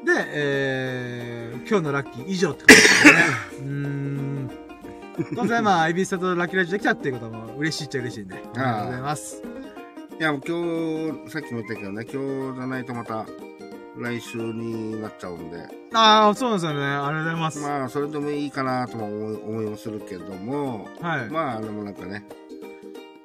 [0.04, 3.20] で、えー、今日のラッキー以上って感じですね。
[3.58, 4.50] うーん。
[5.36, 8.34] 当然まあ、エビスタとラッキーラジオできたっていうことも嬉しいっちゃ嬉しいんで。
[8.34, 9.42] ありがとうございます。
[10.18, 13.26] いやもう今日さっきも言ったけどね今日じゃないとまた
[13.96, 15.58] 来週になっちゃうんで
[15.94, 16.84] ああ、そうなんですよね。
[16.84, 17.58] ありがとうございます。
[17.58, 21.30] まあそれでもいいかなとも思い思いもするけどもはい。
[21.30, 22.24] まあでもなんかね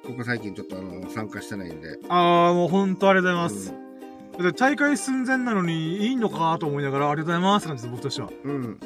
[0.06, 3.66] ここ最近ちょっとあの参加してないんでああ、もう本当ありがとうございます。
[3.68, 3.87] だって
[4.54, 8.30] 大会寸前なのにいいのかと思いながらありがとうございますって感じです、僕としては。
[8.44, 8.80] うん。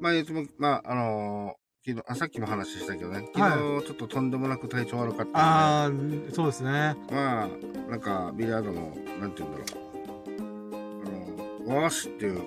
[0.00, 6.96] まあ、いつも、まあ、あのー昨日あ、さっきも話したけどね、昨日ちょっととんでもなく体調悪かったんで、ああ、そうですね。
[7.10, 7.48] まあ、
[7.90, 9.64] なんか、ビリヤードの、なんて言うんだろ
[11.66, 12.40] う、あの、わーしっていう、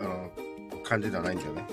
[0.00, 0.30] あの、
[0.84, 1.66] 感じではないんだよね。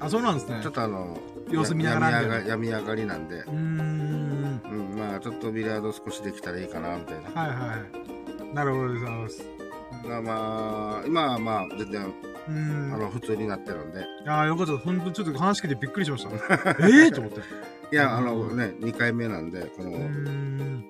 [0.00, 0.70] あ、そうなんですねちょ。
[0.70, 1.16] っとあの、
[1.48, 4.60] 様子見ながらやみ病み上がりなんでう、ーん。
[4.64, 7.30] うん、まあ、ちょっとビリヤード少しできたらいいかな、みたいな。
[7.30, 8.54] はいはい。
[8.56, 9.55] なるほどでございます。
[10.04, 12.02] まあ、まあ、今はまあ、全然、
[12.48, 12.52] うー
[12.90, 12.94] ん。
[12.94, 14.76] あの、普通になってるんで、ああ、よかった。
[14.78, 16.30] ほんとちょっと話聞いてびっくりしました。
[16.88, 17.40] ええと思って。
[17.92, 20.84] いや、あのうんね、2回目なんで、この、うーん。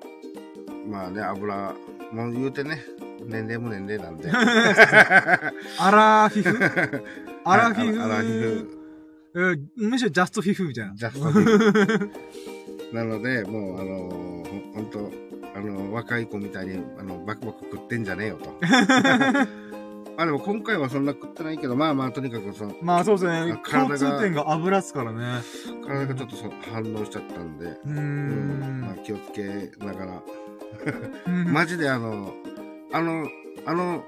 [0.89, 1.75] まあね、油、
[2.13, 2.83] もう言うてね、
[3.25, 4.31] 年齢も年齢なんで。
[5.79, 7.03] アラフィフ？
[7.45, 8.03] アラフィフ？
[8.03, 8.71] アラフィフ。
[9.35, 10.95] えーむしろジャストフィフみたいな。
[10.95, 12.11] ジャストフィフ
[12.93, 15.11] なので、もう、あのー、ほんと、
[15.57, 18.55] あの、若い子みたいに、あの、バクバク食ってんじゃねえよと。
[20.17, 23.59] まあでも今回はそんな食ってないけど、まあまあとにかくその、まあそうですね。
[23.63, 25.43] 体が共通点が油っすからね。
[25.87, 29.05] 体がちょっとそ反応しちゃったんで、うんまあん。
[29.05, 29.45] 気をつけ
[29.85, 30.23] ながら、
[31.27, 32.33] うんマジであの、
[32.93, 33.27] あの、
[33.67, 34.05] あの、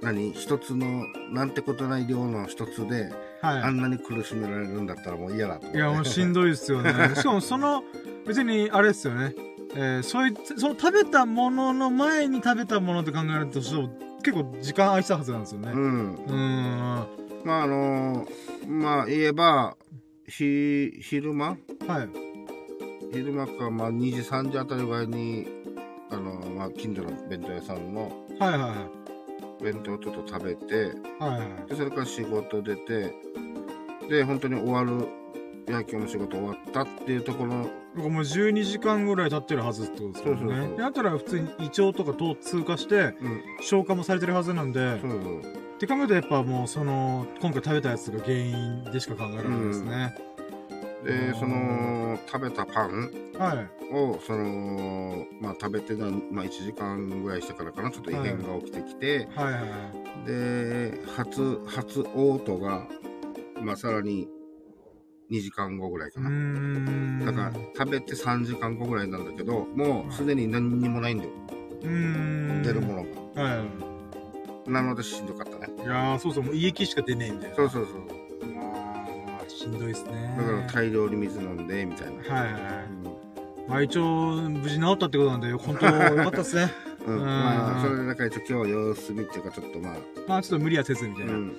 [0.00, 5.72] 何一つの、なんてことない量の一つで、あはんなに苦しめられるんだったらもう嫌だと思っい。
[5.72, 5.78] て。
[5.78, 6.92] いや、もうしんどいですよね。
[7.16, 7.82] しかもその、
[8.26, 9.34] 別に、あれですよね。
[9.74, 13.90] えー、そういその食べたものの前に食べたものって考えると、そう
[14.22, 15.72] 結構時間空いてたはずなんですよね。
[15.72, 16.14] うん。
[16.14, 17.06] うーん。
[17.44, 18.26] まああの
[18.68, 19.76] まあ言えば、
[20.28, 21.48] ひ、昼間？
[21.48, 21.58] はい。
[23.12, 25.46] 昼間か、まあ2時、3時あたりぐらいに、
[26.10, 28.88] あのまあ近所の弁当屋さんのはいはいは
[29.60, 29.64] い。
[29.64, 31.68] 弁当をちょっと食べて、はいはい。
[31.68, 33.14] で、それから仕事出て、
[34.08, 35.08] で、本当に終わる、
[35.68, 37.52] いや、今日の仕事終わったっていうところ
[37.94, 40.40] もう12時間ぐらい経ってるはずってことですよね。
[40.40, 43.42] そうそうそうでだったら普通に胃腸とかと通過して、うん。
[43.60, 45.40] 消化もされてるはずなんで、そうそう。
[45.40, 45.44] っ
[45.78, 50.14] て考えるとやっぱもうその、今回食べたやつが原因でしか考えられないですね。
[51.04, 53.94] で、その、食べたパンはい。
[53.94, 59.66] を、その、まあ食べてな、まあ1時間ぐらいしてからかな、ちょっと異変が起きてきて、はいはいは
[60.24, 60.26] い。
[60.26, 62.86] で、初、初嘔吐が、
[63.60, 64.28] まあさらに
[65.32, 66.28] 2時間後ぐらいかな。
[66.28, 67.24] ん。
[67.24, 71.30] だから食べて3時間後ぐらいなんだけど、もうすでに何にもないんだよ。
[71.82, 72.62] うーん。
[72.62, 73.42] 出るものが。
[73.42, 73.64] はいは
[74.66, 75.72] なのでしんどかったね。
[75.80, 75.82] い。
[75.82, 77.56] いやー、そうそう、もう胃液しか出ねえみたいな。
[77.56, 78.22] そうそうそう。
[79.48, 80.34] しんどいですね。
[80.36, 82.34] だから大量に水飲んで、みたいな。
[82.34, 82.84] はいはいはい。
[83.06, 83.12] うん
[83.68, 86.72] まあ一応、無事治ったってことなんで、本当 よかったですね。
[87.06, 91.32] うん、うんまあ、それでなんか一応今日は様子見っていうか、ちょっとまあ、まあちょっと無理はせずみたいな。
[91.32, 91.56] うん、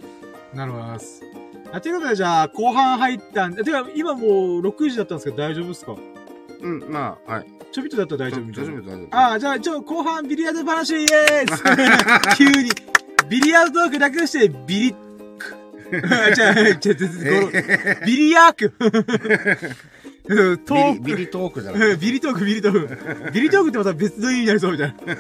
[0.54, 1.33] なるほどです。
[1.74, 5.96] あ、ということで、じゃあ、後半入ったんで、てか、今もう6時だったんですけど、大丈夫ですか？
[6.62, 7.46] うん、まあ、はい。
[7.72, 8.70] ちょびっとだったら大丈夫みたいな。
[8.72, 9.18] 大丈夫、大丈夫。
[9.18, 12.70] ああ、じゃあ、一応、後半ビリヤード話イエーイ 急に。
[13.30, 15.56] ビリヤードトーク楽して、ビリック。
[15.92, 18.74] じ ゃあ、じゃあ、え ビリヤーク。
[20.26, 21.04] うんトビリ、ーク。
[21.04, 21.98] ビリトークじゃなうんい。
[21.98, 23.32] ビリトーク、ビリトーク。
[23.32, 25.16] ビリトークってまた別の意味になりそうみたいな。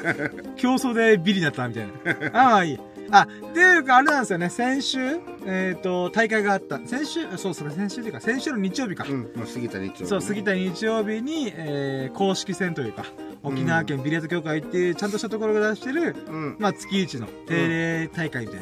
[0.56, 1.88] 競争でビリになったみたい
[2.32, 2.39] な。
[2.39, 2.80] ああ、いい。
[3.12, 4.50] あ、っていうか、あれなんですよね。
[4.50, 6.80] 先週、えっ、と、大会があった。
[6.86, 9.06] 先週、そうそう、先週っていうか、先週の日曜日か。
[9.08, 13.06] うん、もう過ぎた日曜日ねそう、過ぎた日曜日に、えー、公式戦というか、
[13.44, 16.56] 沖縄県ビリヤード協会っていう、ちゃんとしたところが出してる、うん。
[16.60, 18.62] まあ、月一の定例大会みたい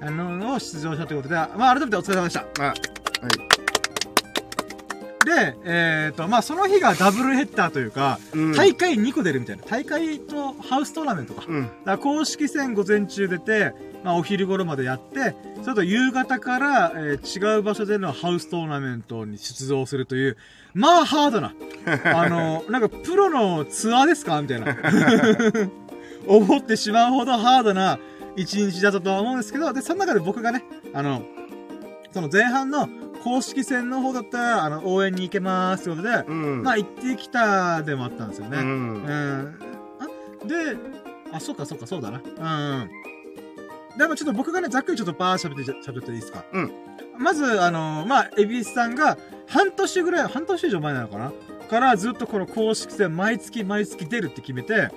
[0.00, 2.44] な、あの、を出場したということで、まあ、改めてお疲れ様でした。
[2.58, 3.65] あ、はい。
[5.26, 8.52] で、えっ、と、まあ、その日がダブルヘッダーというか、うん。
[8.52, 9.64] 大会2個出るみたいな。
[9.64, 11.42] 大会とハウストーナメントか。
[11.48, 11.68] うん。
[11.84, 15.34] ら公式戦午前中出て、まあ、お昼頃までやって、
[15.64, 20.36] それと夕方から、えー違う場所でのハウストーナメントに出場するという、
[20.74, 21.52] まあ、ハードな。
[22.16, 24.40] あの、なんか、プロのツアーですか？
[24.40, 24.76] みたいな。
[26.28, 27.98] 思ってしまうほどハードな
[28.36, 31.22] 一日だったとは思うんですけど、で、その中で僕がね、あの、
[32.12, 32.88] その前半の
[33.26, 36.62] 公式戦の方だったら、あの、応援に行けますってことで、うん。
[36.62, 38.58] まあ、行ってきたでもあったんですよね。
[38.58, 39.02] ううん。
[39.02, 39.58] ん。
[39.98, 40.76] あで、
[41.32, 42.20] あ、そっかそっか、そうだな。
[42.20, 43.98] うん。
[43.98, 46.44] でもちょっと僕がね、ざっくりちょっとバー喋って、喋っていいですか？
[46.52, 46.70] うん。
[47.18, 51.32] まず、あのまあ、エビスさんが、半年ぐらい、半年以上前なのかな？
[51.68, 54.90] からずっとこの公式戦、毎月毎月出るって決めて、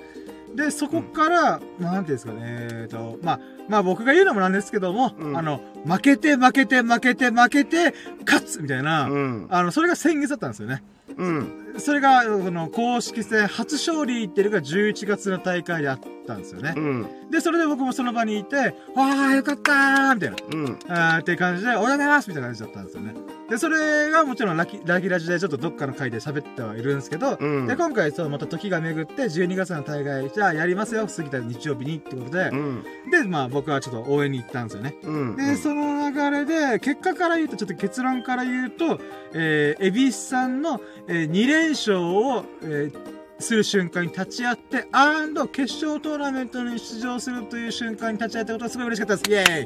[0.54, 3.40] で、そこから、まあなんていうんですかね、えーと、まあ、
[3.70, 7.94] まあ僕が言うのもなんですけども、うんあの、負けて負けて負けて負けて、
[8.26, 9.46] 勝つみたいな、うん。
[9.48, 10.82] あの、それが先月だったんですよね。
[11.16, 11.74] うん。
[11.78, 16.80] それが、この公式戦初勝利っていうのが11月の大会であったんですよねう。
[16.80, 17.06] ん。
[17.30, 20.36] で、それで僕もその場にいて、わー、よかったーみたいな。
[20.52, 20.78] うん。
[20.88, 23.14] あーっていう感じで、おはようございますみたいな感じだったんですよね。
[23.50, 27.66] で、それがもちろんラキラギラジでちょっとどっかの回で喋ってはいるんですけど、うん。
[27.66, 32.84] で、今回そう、また時が巡って、12月の大会、じゃあやりますよ、過ぎた日曜日にってことでう、ん。
[33.10, 34.94] で、まあ僕はちょっと応援に行ったんですよね。
[35.02, 35.36] うん。
[35.36, 39.00] で、その流れで、結果から言うと、ちょっと結論から言うと、
[39.32, 49.30] えー、エビスさんの、えー、2連勝を、えーする瞬間に立ち会って、アンド決勝トーナメントに出場するという瞬間に立ち会ったことはすごい嬉しかったです。
[49.30, 49.64] イェーイ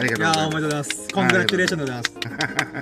[0.00, 0.38] ありがとうございます。
[0.38, 1.08] おめでとうございます。
[1.12, 2.14] コングラチュレーションでございます。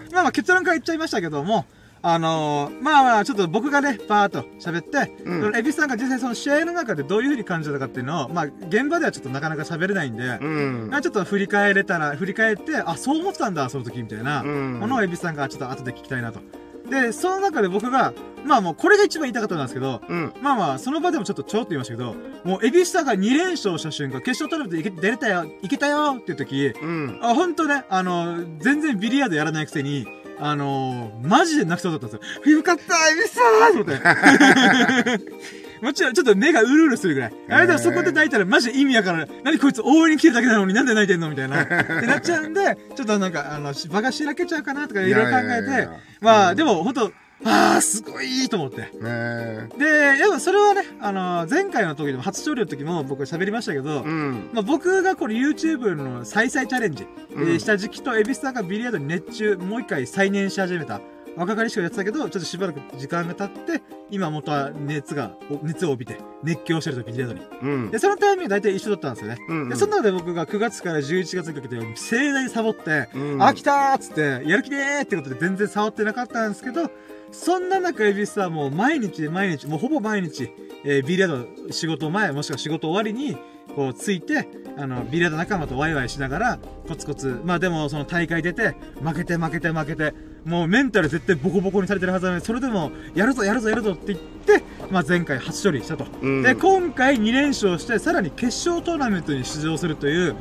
[0.14, 1.66] まあまあ結論から言っちゃいましたけども、
[2.02, 16.40] あのー、まあまあ、ちょっと僕がね、パーっと喋って、うんエビスさんが実際その試合の中でどういう風に感じたかっていうのを、まあ、現場ではちょっとなかなか喋れないんで、うんまあ、ちょっと振り返れたら、振り返って、あ、そう思ってたんだ、その時、みたいなうんものをエビスさんがちょっと後で聞きたいなと。
[16.88, 18.12] で、その中で僕が、
[18.44, 20.32] まあもうこれが一番言いたかったんですけど、うん。
[20.40, 27.18] まあまあ、その場でもちょっとちょろっと言いましたけど、もうエビスさんが2連勝した瞬間、決勝トーナメント出れたよ、いけたよっていう時、うん。
[27.22, 30.06] あ、ほんとね、あの、全然ビリヤードやらないくせに、
[30.40, 32.57] あのマジで泣きそうだったんですよ。
[32.57, 35.20] よかった、エビスさんと思って。
[35.81, 37.33] もちろん、ちょっと目がうるうるするぐらい。
[37.48, 41.62] あれでもそこで泣いたらマジで意味やから、何こいつ応援に来てるだけなのになんで泣いてんのみたいな。
[41.62, 41.74] って
[42.07, 45.88] なっちゃうんで、ちょっとなんか、あの、場がしらけちゃうかなとかいろいろ考えて
[46.20, 46.94] まあ、うんでもほん
[47.42, 48.81] と、あー、すごいと思って。
[48.81, 49.68] ねえ。
[49.79, 54.51] で、でもそれはね、あの、前回の時でも初勝利の時も僕は喋りましたけど、うん。
[54.53, 61.01] まあ、僕がこれ YouTube の再々チャレンジ、うんえーした時期と、エビスさんがビリヤードに熱中、もう一回再燃し始めた。
[61.38, 67.40] 若かりしくやってたけど、ちょっとしばらく時間が経って、今元は熱が、お熱を帯びて、熱狂してるとビリヤードに。
[67.62, 68.01] うんで、。
[68.01, 69.38] そのタイミング大体一緒だったんですよね。
[69.48, 69.68] うん。
[69.68, 76.90] で、その中で僕が9月から11月にかけて盛大にサボって、うん、あ、来たーっつって、やる気ねーってことで全然触ってなかったんですけど、
[77.31, 80.51] そんな中、エビスはもう毎日毎日、もうほぼ毎日、
[80.85, 83.37] えービリヤード仕事前、もしくは仕事終わりに、
[83.77, 96.07] こうついて、あの、ビリヤード仲間とワイワイしながら、コツコツ、まあでもその大会出て、負けて負けて負けて、もうメンタル絶対ボコボコにされてるはずなのに、それでも、やるぞやるぞやるぞって言って、まあ前回初勝利したと。
[96.22, 100.35] うんで、今回2連勝して、さらに決勝トーナメントに出場するという、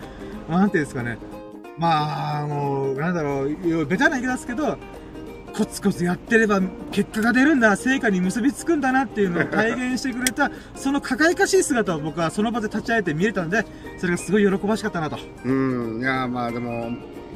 [0.50, 1.18] まあなんていうんですかね。
[1.78, 4.78] まあ、もう、なんだろう、ベタな言い方ですけど、
[5.58, 13.66] コツコツやってれば結果が出るんだ、成果に結びつくんだなっていうのを体現してくれた、 その輝かしい姿を僕はその場で立ち会えて見れたんで、
[13.98, 15.18] それがすごい喜ばしかったなと。
[15.46, 16.92] うん、いや、まあでも、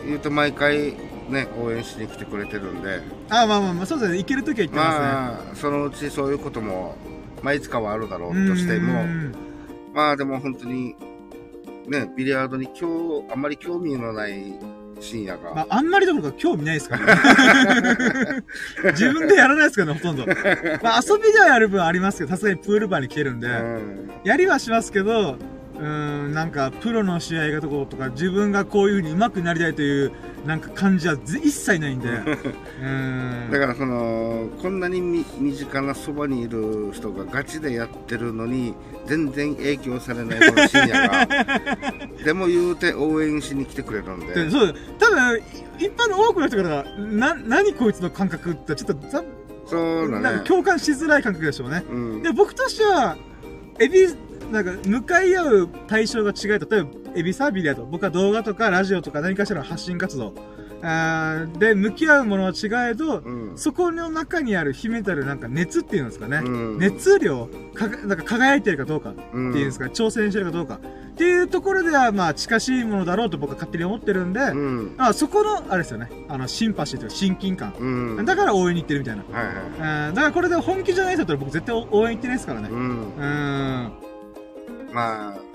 [0.05, 0.93] 言うと毎回
[1.29, 5.05] ね、応援しに来てくれてるんで、あまあまあまあ、そうですね、行けるときは行ってますね。
[5.05, 6.95] まあ、そのうちそういうことも、
[7.41, 9.05] まあ、いつかはあるだろううんとしても、
[9.93, 10.95] まあでも本当に、
[11.87, 14.53] ね、ビリヤードに今日、あんまり興味のない
[15.01, 18.43] 深夜が、まあ、あんまりどころか興味ないですからね。
[18.91, 20.25] 自分でやらないですからね、ほとんど。
[20.81, 25.37] まあ、遊びではやる分ありますけど、さすがにプールバーに来てるんで、うん、やりはしますけど、
[25.81, 30.11] うーん、なんか、プロの試合がどことか、自分がこういう風に上手くなりたいという、
[30.45, 33.51] なんか感じはず一切ないんで、 うーん。
[33.51, 38.75] だからその、こんなにみ身近なそばにいる人がガチでやってるのに、
[39.07, 41.27] 全然影響されないこの深夜が、
[42.23, 45.41] でも言うて応援しに来てくれるんで、でそう多分、い
[45.85, 49.23] 一般の多くの人から、な、何こいつの感覚って、ちょっとざ、
[49.65, 50.47] そうだなんかね。
[50.47, 51.83] 共感しづらい感覚でしょうね。
[51.89, 53.17] うん、で、僕としては、
[53.79, 54.07] エビ、
[54.51, 57.85] なんか、向かい合う対象が違い、例えば、エビサービリだと。
[57.85, 60.33] 僕は動画とかラジオとか何かしらの発信活動。
[60.83, 66.37] あーで、向き合うものは違えど、うん、そこの中にある秘めたるなんか熱っていうんですかね。
[66.37, 70.79] うん熱量かが、なんか輝いてるかどうかっていうんですか、挑戦してるかどうか。
[71.11, 76.09] っていうところでは、まあ、近しいものだろうと僕は勝手に思ってるんで、うん、まあ、そこの、あれですよね。
[76.27, 77.73] あの、シンパシーというか親近感。
[77.77, 79.23] うん、だから応援に行ってるみたいな。
[79.31, 80.09] はいはい。
[80.09, 82.69] うん、だからこれで本気じゃない人だったら僕絶対応援行ってないですからね。
[82.71, 84.10] うん。
[84.91, 85.51] まあ、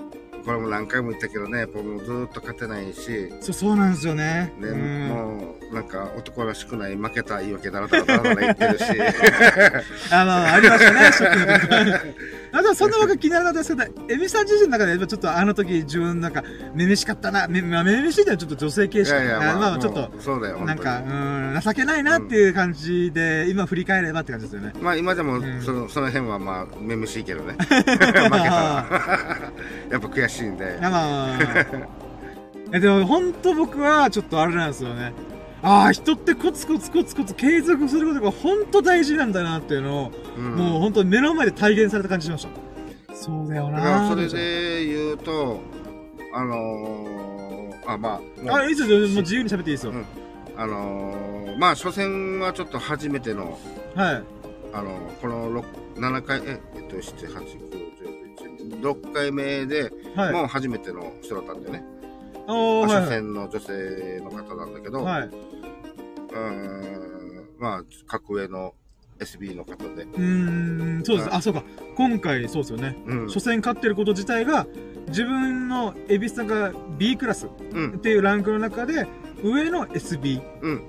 [0.47, 4.53] これも何回も言ったけどね、やっぱもうずーっと勝てないし、そう、そうなんですよね。
[4.57, 5.07] ね、うん。
[5.09, 8.83] もう、なんか男らしくない、負けた言い訳だらだらだら言ってるし、
[10.09, 12.13] あ、まあまあ、ありましたね、
[12.57, 16.43] 初期の時あ、でもそんな僕気にならなかったですけど、エビさん自身の中で、やっぱちょっとあの時自分なんか、
[16.73, 19.13] めめしかったな、め、まあ、めめしいのはちょっと女性形式。
[19.13, 24.73] いやいや、あまあ、ちょっと、そうだよ、なんか、本うん、情けないなっていう感じで、今振り返ればって感じですよね。
[24.81, 27.55] まあ今でもうんその、その辺はまあ、めむしいけどね。
[27.61, 28.85] 負けたら。
[29.89, 32.07] やっぱ悔しいんでまあまあまあまあ。
[32.73, 35.13] え、でも本当僕はちょっとあれなんですよね。
[35.67, 43.13] ああ、人ってコツコツコツコツ継続することが本当大事なんだなっていうのを、うんもう本当に目の前で体現された感じしました。
[43.13, 45.59] そうだよなだからーそれで言うと、
[46.33, 49.91] あのー、あ、まあ、あ、いいですよ、もう自由に喋っていいですよ。
[49.91, 50.05] うん
[50.55, 53.59] あのー、まあ、初戦はちょっと初めての、
[53.93, 54.23] はい。
[54.73, 55.65] あのこの6
[55.97, 57.59] 7回、え、えっと、7、8、9、
[58.71, 60.33] 10、11、6回目で、はい。
[60.33, 61.96] もう初めての人だったんだよね。
[62.47, 63.07] まあ初はい。
[63.09, 65.23] 戦の女性の方なんだけど、はい。
[65.27, 68.73] うーん、まあ、格上の
[69.19, 71.33] SB の方で、うーん、そうです。
[71.33, 71.63] あ、そうか。
[71.95, 72.97] 今回、そうですよね。
[73.07, 74.67] うん、初戦勝ってること自体が、
[75.07, 79.07] 自分のエビスさんが B クラスっうん、ていうランクの中で、
[79.43, 80.41] 上の SB。
[80.61, 80.81] うん、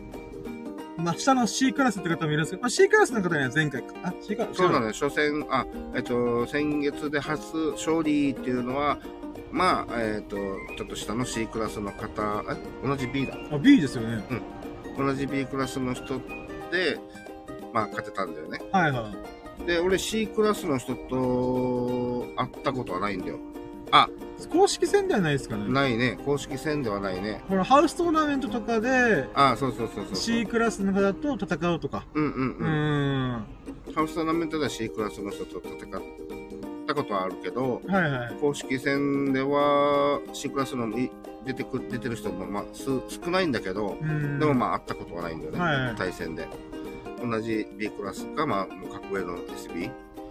[0.99, 3.95] まあ、下の C クラスって方もいるんですけど、まあ、C クラスの方には前回か。
[4.03, 4.55] あ、C クラスね。
[4.57, 8.99] そうだね、初戦、あ、えっと、先月で初勝利っていうのは、
[9.51, 10.37] まあ、えっと、
[10.77, 13.35] ちょっと下の C クラスの方、え、同じ B だ。
[13.51, 14.23] あ、B ですよね。
[14.97, 16.19] 同じ B クラスの人
[16.71, 16.99] で、
[17.73, 18.59] まあ、勝てたんだよね。
[18.73, 19.13] はいは
[19.63, 19.67] い。
[19.67, 23.39] で、俺 C クラスの人と会ったことはないんだよ。
[23.91, 24.09] あ、
[24.51, 25.69] 公式戦ではないですかね。
[25.73, 26.19] ないね。
[26.25, 27.43] 公式戦ではないね。
[27.49, 30.17] このハウストーナメントとかで、あ、そうそうそうそう。
[30.17, 32.05] C クラスの方と戦うとか。
[32.15, 32.67] うんうんううん。
[32.67, 33.47] ーん。
[33.95, 35.99] ハウストーナメントでは C クラスの人と戦った
[37.03, 38.35] ことはあるけど、はいはい。
[38.41, 41.11] 公式戦では C クラスのい
[41.45, 43.97] 出てく出てる人も、まあ、す少ないんだけど。
[44.39, 46.47] でもまあ会ったことはないんだよね、はいはい対戦で。
[47.23, 49.91] 同じ B クラスか、まあ、格上の SB。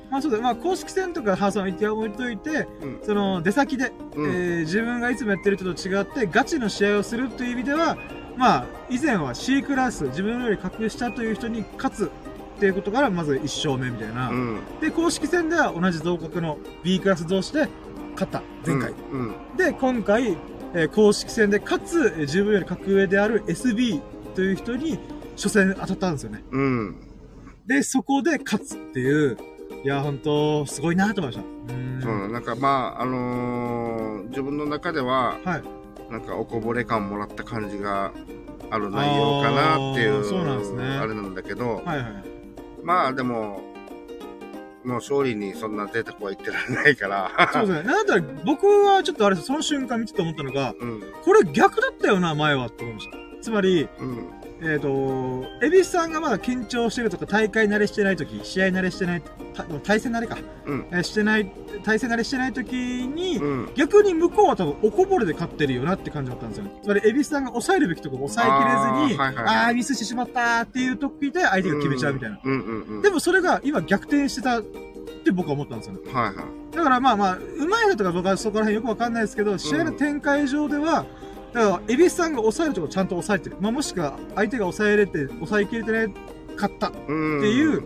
[0.10, 7.98] まあそうだ、まあ公式戦とかハウスの一定は置いといて、うんその出先で、うんえー自分がいつもやってる人と違ってガチの試合をするという意味では、
[8.38, 12.12] まあ以前は C クラス、自分より格下という人に勝つ
[12.58, 14.30] っていうことからまず1勝目みたいな。
[14.30, 14.60] うん。
[14.82, 17.68] で、公式戦では同じ同格の B クラス同士で
[18.14, 18.92] 勝った、前回。
[18.92, 19.36] うん。
[19.56, 20.38] で、今回、
[20.74, 24.02] えー公式戦で、かつ、えー自分より格上である SB
[24.36, 24.98] という人に
[25.36, 26.44] 初戦当たったんですよね。
[26.52, 26.96] うん。
[27.68, 29.38] で、そこで勝つっていう、
[29.84, 31.74] いや、本当すごいなと思いました。
[31.74, 32.02] うーん。
[32.02, 35.64] そうなんかまあ、あのー自分の中では、はい。
[36.12, 38.12] なんかおこぼれ感もらった感じが
[38.70, 42.37] ある内容かなっていう、あーそうなんですねあれなんだけど、はいはい。
[42.88, 43.60] まあでも、
[44.86, 47.50] もう勝利にそんな贅沢は言ってられないから。
[47.52, 47.84] そうですね。
[47.84, 51.04] なんだったら、僕はちょっとあれですその瞬間見てて思ったのが、うん。
[51.26, 53.18] これ逆だったよな、前は、って思いました。
[53.42, 54.30] つまり、うん。
[54.62, 59.22] えっ、と、エビスさんがまだ緊張してるとか、大会慣れしてない時、試合慣れしてない、
[59.54, 60.88] た対戦慣れか、うん。
[60.92, 61.52] えーしてない、
[61.84, 63.70] 対戦慣れしてない時に、うん。
[63.76, 66.72] 逆に向こうは多分おこぼれで勝ってるよなって感じだったんですよね。
[66.82, 72.40] つまり、エビスさんが抑えるべきところ抑えきれずに、あーはいはいはいあー、ミスしてしまったーっていう時で相手が決めちゃうみたいな。
[72.44, 73.02] うんうんうん。
[73.02, 74.64] でもそれが今逆転してたっ
[75.24, 76.00] て僕は思ったんですよね。
[76.12, 76.76] はいはい。
[76.76, 81.06] だからまあまあ、うまいのとか僕はそこら辺よくわかんないですけど、試合の展開上では、
[81.54, 83.58] だから、エビスさんが抑えるところちゃんと抑えてる。
[83.60, 86.14] まあもしくは相手が抑えれて、抑えきれてない
[86.56, 87.42] かったっうん。
[87.42, 87.84] ていう、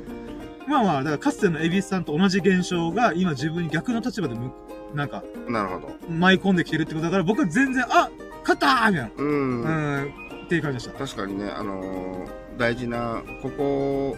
[0.67, 4.51] まあまあ、だからかつてのエビスさんと同じ現象が今自分に逆の立場でむ、
[4.93, 5.95] なんか、なるほど。
[6.09, 8.09] 舞い込んできてるってことだから、僕は全然、あ
[8.41, 9.11] 勝ったーみたいな。
[9.17, 9.61] うん。
[9.61, 10.13] うん、
[10.45, 10.97] っていう感じでした。
[11.05, 14.17] 確かにね、あのー大事な、ここ、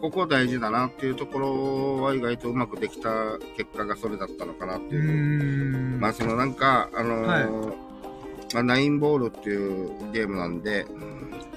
[0.00, 3.08] ここ大事だなっていうところは意外とうまくできた
[3.56, 5.96] 結果がそれだったのかなっていう。
[5.96, 6.00] ん。
[6.00, 7.85] まあそのなんか、あのー
[8.54, 10.86] まあ、ナインボールっていうゲームなんで、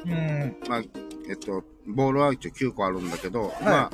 [0.05, 0.55] うん。
[0.67, 0.81] まあ、
[1.29, 3.91] えっと、ボールは一応9個あるんだけど、まあ、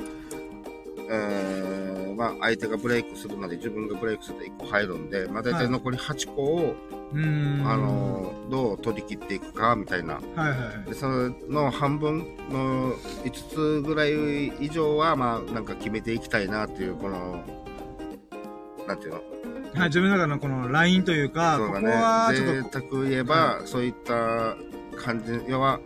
[1.09, 6.75] えー、まあ相手がブレイクするまで自分がブレイクすると1個入るんで、まあ大体残り8個を、
[7.13, 7.67] うーん。
[7.67, 10.15] あのーどう取り切っていくかみたいな。
[10.15, 10.89] はいはいはい。
[10.89, 12.19] でその半分
[12.51, 12.93] の
[13.23, 17.43] 5つぐらい以上は、まあ、なんか決めていきたいなっていう、この、
[18.87, 19.21] なんていうの？
[19.75, 24.55] はい、自分の中のこのラインというか、ここそうだねはちょっ贅沢言えば、そういった
[24.97, 25.79] 感じ、要は、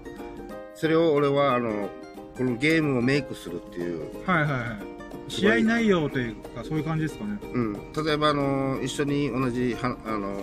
[0.76, 1.90] それを俺は、あの、
[2.38, 5.32] このゲームをメイクするっていう、と、はいはいはい。
[5.32, 7.40] 試合内容というか、そういう感じですかね。
[7.42, 10.38] うん、例えば、あの、一緒に同じ、はあの、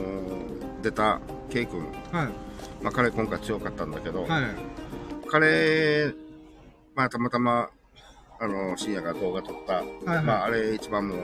[0.83, 1.81] 出た、ケイ君、
[2.13, 2.29] はい。
[2.83, 4.45] まあ、彼今回強かったんだけど、はい。
[5.29, 6.13] 彼、
[6.97, 7.71] まあ、たまたま、
[8.41, 10.25] あの、深夜が動画撮った、はいはい。
[10.25, 11.19] まあ、あれ一番もう、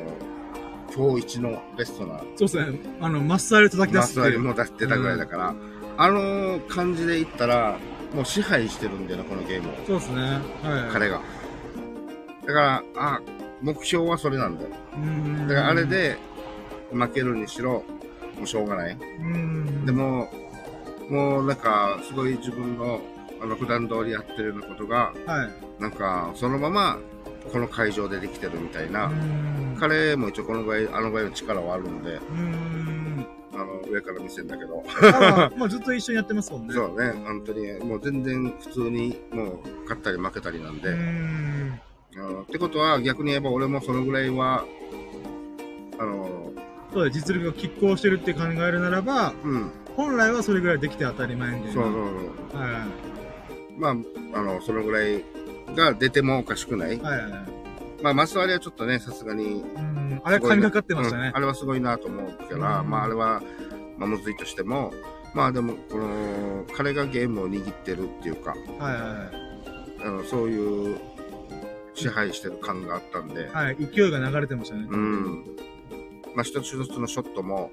[0.94, 2.78] 今日一のベストな、そうですね。
[3.00, 4.24] あの、マッサール叩き出すっていう。
[4.24, 5.54] ワリも出してたぐらいだから、
[5.96, 7.78] あの感じで言ったら、
[8.14, 9.72] もう支配してるんだよな、このゲームを。
[9.86, 10.20] そうですね。
[10.20, 10.92] はい。
[10.92, 11.20] 彼が。
[12.46, 13.20] だから、あ、
[13.62, 14.70] 目標はそれなんだよ。
[14.94, 15.48] うーん。
[15.48, 16.18] だからあれ、で、
[16.92, 17.84] 負けるにしろ、
[18.36, 18.92] もうしょうがない。
[18.94, 19.86] うーん。
[19.86, 20.30] で、も、
[21.08, 23.00] もうなんか、すごい自分の、
[23.40, 25.44] あの、普段通りやってるようなことが、は
[25.78, 25.82] い。
[25.82, 26.98] なんか、そのまま、
[27.50, 29.10] この会場でできてるみたいな。
[29.78, 33.26] 彼も一応このぐらい、あのぐらいの力はあるんで、ん。
[33.54, 34.84] あの、上から見せんだけど。
[35.02, 36.72] あまあ、ずっと一緒にやってますもんね。
[36.74, 40.90] そうね、本当に、もう全然普通に、もう、勝ったり負けたりなんで。
[40.90, 41.80] ん。
[42.42, 44.64] ってことは、逆に言えば俺もそのぐらいは、
[45.98, 46.52] あの、
[46.92, 51.72] そうだ、実力が拮抗してるって考えるならば、うん、本来はそれぐらいできて当たり前んで。
[51.72, 51.92] そうそう
[52.52, 52.60] そう。
[52.60, 52.86] は
[53.78, 53.92] まあ、
[54.34, 55.24] あの、そのぐらい
[55.74, 56.96] が出てもおかしくない。
[56.96, 57.00] い。
[57.00, 57.62] はいはいはい。
[58.02, 59.62] まあ、マスワリはちょっとね、さすがに。
[59.62, 60.20] うん。
[60.24, 61.36] あれは神がかってましたねうん。
[61.36, 63.42] あれはすごいなと思うから、うんまあ、あれは、
[63.96, 64.92] まあ、むずいとしても、
[65.34, 69.30] まあでも、この、彼がゲームを握ってるっていうか、はいは
[70.00, 70.98] いあの、そういう
[71.94, 73.64] 支配してる感があったんで、はい。
[73.66, 73.76] はい。
[73.76, 74.86] 勢いが流れてましたね。
[74.90, 75.44] うん。
[76.34, 77.70] まあ、一つ一つのショットも、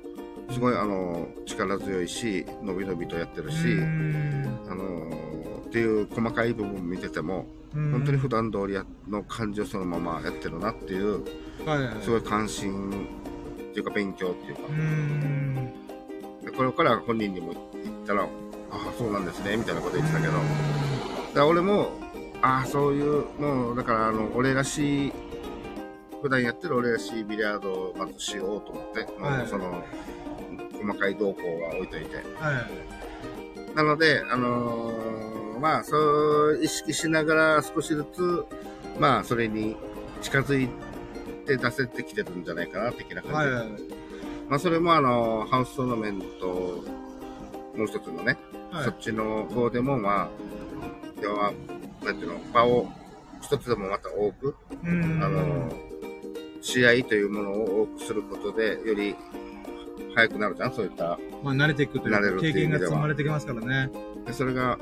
[0.51, 3.57] すごい、あの、力強いし、伸び伸びとやってるし、
[4.69, 5.09] あの
[5.69, 7.45] っていう細かい部分見てても、
[7.75, 11.23] うん本当に普段通りやの感じをそのままやってるなっていう、
[11.63, 12.01] はいはい。
[12.01, 12.89] すごい関心
[13.69, 15.55] っていうか勉強っていうかうー、ん。
[16.43, 17.53] でこれから本人にも
[17.83, 18.27] 言ったら、あ
[18.71, 20.33] あ、そうなんですね、みたいなこと言ってたけど、
[21.35, 21.91] だ俺も、
[22.41, 25.13] ああ、そういう、もう、だから、あの、俺らしい、
[26.23, 29.83] 普段やってる俺らしいビリヤードをまずしようと思って、もうはいその、
[30.81, 32.15] 細かい動向は置いといて。
[32.15, 32.21] は
[33.71, 33.75] い。
[33.75, 38.45] なので、あのーまあ、そう意識しながら少しずつ、
[38.99, 39.75] まあ、それに
[40.21, 40.69] 近づい
[41.45, 43.35] て出せてきてるんじゃないかな、的な感じ。
[43.37, 43.67] はいはい。
[44.49, 46.47] まあ、それもあの、ハウストーナメント、
[47.77, 48.37] もう一つのね、
[48.71, 50.29] はいそっちの方でも、まあ、
[51.21, 51.51] 要は、
[52.03, 52.87] なんていうの、場を
[53.41, 54.55] 一つでもまた多く。
[54.83, 55.71] あの、
[56.61, 59.15] 試合というものを多くすることで、より
[60.15, 61.19] 早くなるじゃん、そういった。
[61.43, 63.89] まあ、慣れていくというか経験が積まれてきますからね。
[64.25, 64.77] でそれが、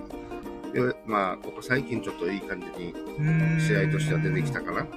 [0.73, 2.93] よまあ、ここ最近ちょっといい感じに
[3.59, 4.87] 試合としては出てきたかな。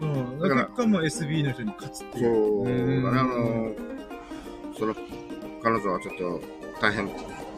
[0.00, 0.40] そう。
[0.40, 2.62] だから結果も SB の人に勝つってそいう。
[2.62, 3.72] うだね、うんあの、
[4.78, 4.94] その、
[5.62, 6.40] 彼女はちょっと
[6.80, 7.08] 大変、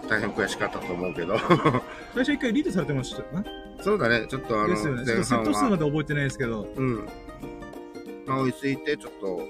[0.09, 1.39] 大変悔しかったと思うけど、
[2.15, 3.45] 最初一回リードされてましたよね。
[3.83, 5.05] そうだね、ちょっとあの、ですよね。
[5.05, 6.67] ちょっ前とセッ半ト数まは、で覚えてないですけど。
[6.77, 7.09] うん。
[8.27, 9.43] まあ、追いついて、ちょっと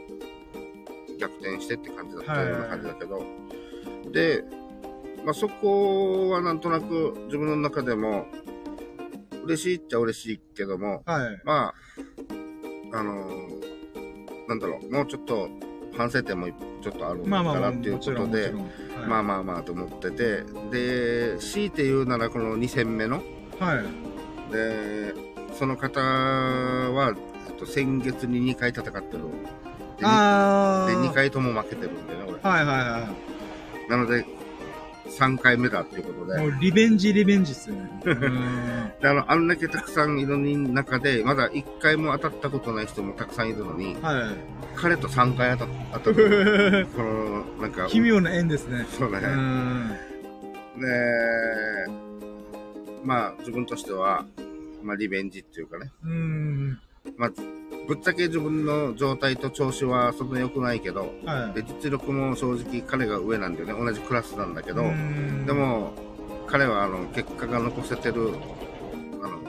[1.19, 3.23] 逆転してって感じだったような感じだけど、
[4.11, 4.45] で、
[5.25, 8.27] まあ、そこはなんとなく自分の中でも、
[9.45, 11.41] 嬉しいっちゃ嬉しいけども、はい。
[11.45, 11.73] ま
[12.93, 13.71] あ、あのー
[14.51, 15.49] なんだろう、もうちょっと
[15.97, 18.33] 反省点もちょっとあるまあまあまあ、かなっていうことで、ちろん。
[18.33, 23.23] はいまあまあまあと思ってて、で、強いて言うならこの2戦目の、
[23.59, 24.53] はい。
[24.53, 25.15] で、
[25.59, 27.15] その方は、
[27.49, 29.25] えっと、先月に2回戦ってる。
[29.99, 31.03] で、あー。
[31.03, 33.09] で2回とも負けてるんだよね、はいはいは
[33.89, 33.97] 俺。
[33.97, 34.27] なので、
[35.11, 36.37] 3回目だっていうことい。
[36.37, 36.43] で。
[36.43, 37.91] もうリベンジリベンジっすよね。
[38.05, 38.93] うん。
[39.01, 44.33] であの、あんだけたくさんいる中で、まだ1回も当たったことない人もたくさんいるのに、は
[44.77, 46.15] 彼と3回当た当た。
[46.97, 48.87] この、なんか、奇妙な縁ですね。
[48.91, 49.29] そうね。
[49.29, 49.89] うん。
[50.81, 50.87] で、
[53.05, 54.27] まあ、自分としては、
[54.83, 55.91] まあ、リベンジっていうかね。
[56.05, 56.79] うん。
[57.17, 57.33] まあ、
[57.91, 61.55] ぶっちゃけ自分の状態と調子はそんな良くないけど、はい。
[61.55, 63.73] で、実力も正直彼が上なんだよね。
[63.73, 65.93] 同じクラスなんだけど、うんで、も、
[66.47, 68.31] 彼はあの、結果が残せてる、
[69.21, 69.41] あの、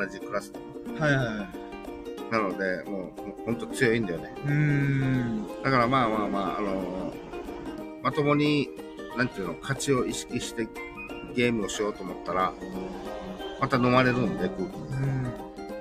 [0.00, 0.50] 同じクラス
[0.98, 1.46] はいは
[2.32, 4.34] なので、もう、ほんと強いんだよね。
[4.46, 4.48] い。
[4.48, 5.46] うん。
[5.62, 7.12] だからまあまあまあ、あの
[8.02, 8.70] まともに、
[9.18, 10.66] なんていうの、勝ちを意識して
[11.34, 12.54] ゲームをしようと思ったら、
[13.60, 14.89] また飲まれるんで、空気に。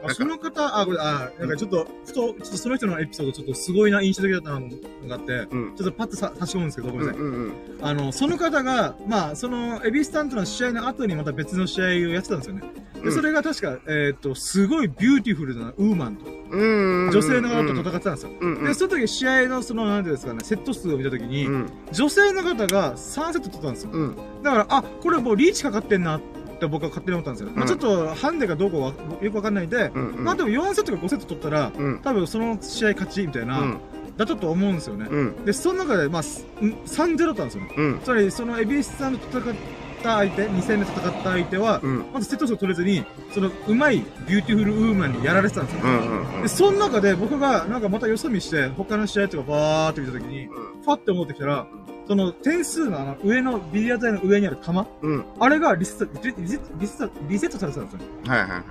[0.03, 4.69] うんあその方、あ、これ、あ、なんかちょっと、ふと、ちょっとその人のエピソード、ちょっとすごいな、印象的だったの
[5.07, 5.75] があって、うん。
[5.75, 7.21] ちょっとパッとさ差し込むんですけど、ごめんなさい。
[7.21, 7.53] うんうんうん。
[7.81, 12.61] あの、その方が、まあ、その、エビスタンとの試合の後にまた別の試合をやってたんですよね。
[12.95, 17.11] で、うんそれが確か、えーっと、すごい beautiful な woman と、うんうん。
[17.11, 18.31] 女性の方と戦ってたんですよ。
[18.39, 18.65] うんうん。
[18.65, 21.69] で、その時試合のその、なんていうんですかね、セット数を見た時に、うん。
[21.91, 23.91] 女性の方が3セット取ったんですよ。
[23.93, 24.15] うん。
[24.43, 27.51] だから、あ、これもうリーチかかってんなって僕は勝手に思ったんですよ。
[27.55, 30.23] まあちょっと、ハンデがどうかはよくわかんないんで、うんうん。
[30.23, 31.99] まあでも4セットか5セット取ったら、うん。
[31.99, 33.77] 多分その試合勝ちみたいな、うん。
[34.17, 35.07] だったと思うんですよね。
[35.09, 35.45] うん。
[35.45, 37.73] で、その中で、まあ、すん3-0だったんですよね。
[37.77, 37.99] うん。
[38.03, 39.55] つまり、そのエビスさんと戦っ
[40.03, 42.05] た相手、2戦目戦った相手は、うん。
[42.13, 45.81] まずセット数を取れずに、その、うまい beautiful woman にやられてたんですよ。
[45.83, 46.35] うん。
[46.35, 46.41] うん。
[46.41, 51.65] で、その中で僕が、なんかまたよそ見して、他の試合とかバーって見たときに、パって戻ってきたら、
[52.09, 54.87] その点数のあの上の、ビリヤード台の上にある玉？
[55.03, 55.25] うん。
[55.39, 58.09] あれがリセット、リリリセリセット、リセットされてたんですよ。
[58.25, 58.63] はいはいはい。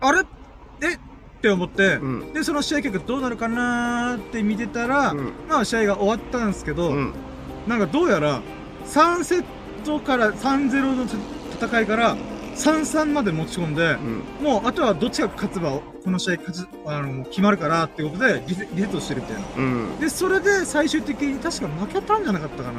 [0.00, 0.20] あれ？
[0.80, 0.94] え？
[0.94, 0.98] っ
[1.42, 2.32] て思って、うん。
[2.32, 5.32] で、その試合結果どうなるかなーって見てたら、うん。
[5.46, 7.12] まあ試合が終わったんですけど、うん。
[7.68, 8.40] なんかどうやら、
[8.86, 9.44] 3セッ
[9.84, 12.16] トから3-0の戦いから、
[12.56, 13.92] 3-3まで持ち込んで、
[14.40, 14.44] うん。
[14.44, 19.42] もうあとはどっちが勝つば、この試合勝ち、あの、決まるからってことでリセリセットしてるみたいな。
[19.56, 20.00] うん。
[20.00, 22.78] で、それで最終的に確か負けたんじゃなかったかな。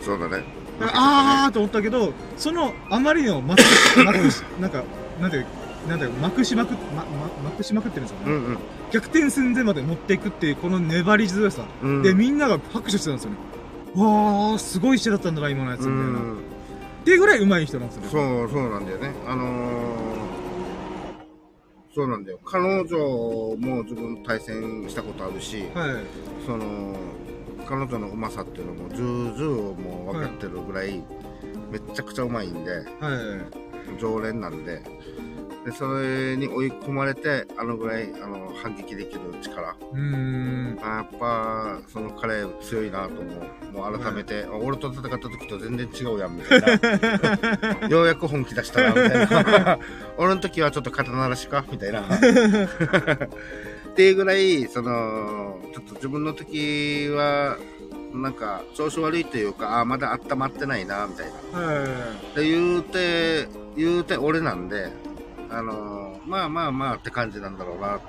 [0.00, 0.44] そうだね。
[0.78, 4.84] だからあーと思ったけど、そのあまりのまくし、まくし、なんか、
[5.20, 5.46] なんていう、
[5.88, 7.04] なんていう、まくしまくっ、ま、ま、
[7.44, 8.24] まくしまくってるんですよね。
[8.26, 8.58] うんうん。
[8.92, 11.62] 逆転寸前まで持っていくっていう、この粘り強さ。
[11.82, 12.02] うん。
[12.02, 13.36] で、みんなが拍手してたんですよね。
[13.94, 16.55] わー、すごい試合だったんだな、今のやつ、うみたいな。
[17.06, 17.08] っん。
[17.08, 18.08] ていうぐらい上手い人なんですよね。
[18.10, 19.14] そう、そうなんだよね。
[19.26, 20.26] あのー、
[21.94, 22.40] そうなんだよ。
[22.44, 26.04] 彼女も自分対戦したことあるし、はい。
[26.44, 26.96] その、
[27.68, 31.02] 彼女のうまさっていうのも、重々もう分かってるぐらい、
[31.70, 34.00] めっちゃくちゃうまいんで、はい。
[34.00, 34.82] 常連なんで、
[35.66, 39.74] で、それに追い込まれて、あのぐらい、あの、反撃できる力。
[39.92, 40.78] うーん。
[40.80, 43.72] あやっぱ、その彼強いなと思う。
[43.72, 46.60] もう改めて、あ俺と戦った時と全然違うやん、みたい
[47.80, 47.88] な。
[47.90, 49.78] ようやく本気出したな、みたいな。
[50.18, 51.64] 俺の時はちょっと肩慣らしか？
[51.68, 52.02] みたいな。
[52.14, 52.18] っ
[53.96, 57.56] ていうぐらい、その、ちょっと自分の時は、
[58.14, 61.58] なんか、調子悪いというか、あまだ温まってないな、みたいな。
[61.58, 61.84] は
[62.36, 64.92] で、言うて、言うて俺なんで、
[65.50, 68.00] あのまあまあまあって感じなんだろうなっ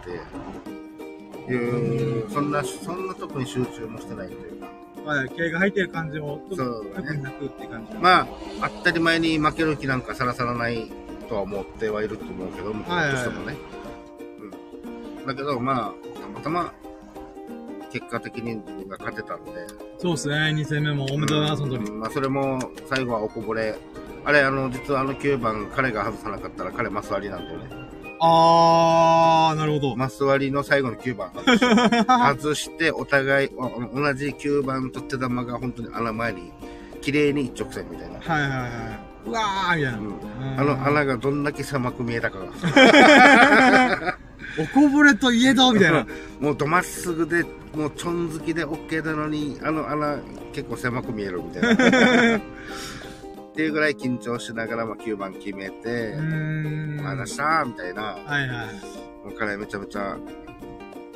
[1.48, 4.68] ていう、そんな、そんなとこに集中もしてないというか。
[5.14, 5.18] い。
[5.18, 5.30] はい。
[5.30, 7.08] 気合が入ってる感じも、そうだね。
[7.08, 7.98] 特になくって感じ。
[7.98, 8.28] まあ、
[8.62, 10.92] 当たり前に負ける気なんかさらさらない
[11.30, 13.56] とは思ってはいると思うけど、向こうとしてもね。
[15.20, 15.26] うん。
[15.26, 16.74] だけど、まあ、たまたま、
[17.92, 19.52] 結果的にが勝てたんで。
[20.00, 20.36] そうですね。
[20.36, 21.90] 2戦目もおめでとうございます、本当に。
[21.90, 22.60] うんまあ、それも、
[22.90, 23.76] 最後はおこぼれ。
[24.28, 27.70] あれ、あの、実はあの9番、彼が外さなかったら彼マス割りなんだよね。
[28.20, 29.96] あー、なるほど。
[29.96, 31.32] マス割りの最後の9番
[32.36, 36.52] 外してお互い、あ同じ9番と手玉が本当に穴前に、
[37.00, 38.20] 綺麗に一直線みたいな。
[38.20, 38.70] はいはいはい。
[39.28, 39.98] うわーみたいな。
[39.98, 40.18] うんうん
[40.58, 44.18] あの穴がどんだけ狭く見えたかが。
[44.60, 46.06] おこぼれといえどみたいな。
[46.42, 50.18] もうどまっすぐで、もうちょん好きで OK なのに、あの穴
[50.52, 52.42] 結構狭く見えるみたいな。
[53.58, 56.16] っていうぐらい緊張しながら、まあ、9番決めて。
[57.02, 58.04] まあ、出したみたいな。
[58.04, 58.68] はいはい。
[59.26, 60.16] もう彼めちゃめちゃ、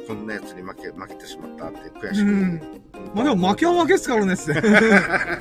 [0.08, 2.32] こんなやつに負け、負けてしまったって悔しく。
[3.14, 4.60] まあでも負けは負けっすからねっつって。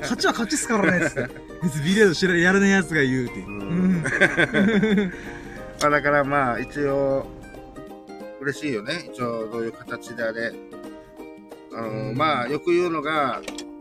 [0.02, 1.26] 勝ちは勝ちっすからねっつって。
[1.62, 3.48] 別にビレード知らやらないやつが言うっていう。
[5.80, 7.26] まあだからまあ一応、
[8.42, 9.08] 嬉しいよね。
[9.10, 10.52] 一応、どういう形であれ。
[11.72, 13.40] あの、まあ、よく言うのが、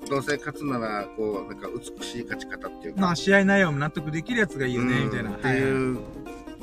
[0.09, 3.01] どうせ勝つなら、こう、なんか美しい勝ち方っていうか。
[3.01, 5.31] まあ、試合内容も納得できるやつがいいよね、みたいな。
[5.31, 5.99] っていう、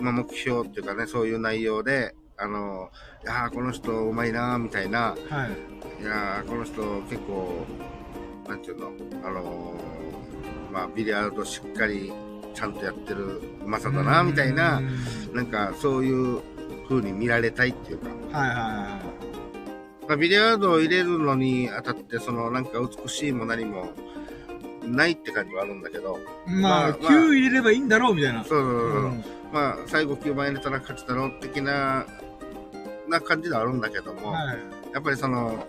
[0.00, 2.90] まあ、目標っていうかね、そういう内容で、あの、
[3.24, 6.02] いやーこの人うまいなーみたいな、はい。
[6.02, 7.64] いやーこの人結構、
[8.48, 8.92] なんていうの、
[9.24, 12.12] あのーまあ、ビリヤードしっかり
[12.54, 16.40] ちゃんとやってるうまさだな、みたいなう、んなんかそういう
[16.88, 19.00] 風に見られたいっていうか、はいはいはまあ、
[20.14, 23.90] ビリヤードを入れるのにあたって、そのなんか美しいも何も
[24.84, 26.50] ないって感じはあるんだけど、い。
[26.50, 28.44] まあ、まあ9入れればいいんだろう、みたいな。
[28.44, 32.06] そうそうそうそう、うんまあ、最後9番入れたら勝ちだろう的な、
[33.08, 34.58] な感じではあるんだけども、はい。
[34.92, 35.66] やっぱりその、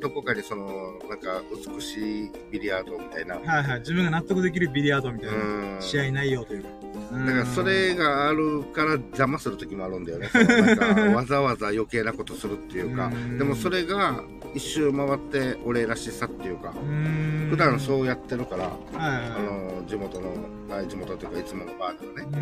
[0.00, 1.42] どこかにその、なんか
[1.74, 3.80] 美しいビリヤードみたいな、はいはい。
[3.80, 5.36] 自分が納得できるビリヤードみたいな。
[5.36, 6.68] うん試合内容というか。
[7.12, 10.28] だからそれがあるから邪魔する時もあるんだよね。
[10.76, 13.10] なんかわざわざ余計なことするっていうかう。
[13.10, 14.22] んでもそれが
[14.54, 16.72] 一周回って俺らしさっていうか。
[16.76, 19.42] うん、普段そうやってるから、はいあはい。
[19.42, 20.34] の、地元の、
[20.70, 22.38] あ地元というかいつものバーではね。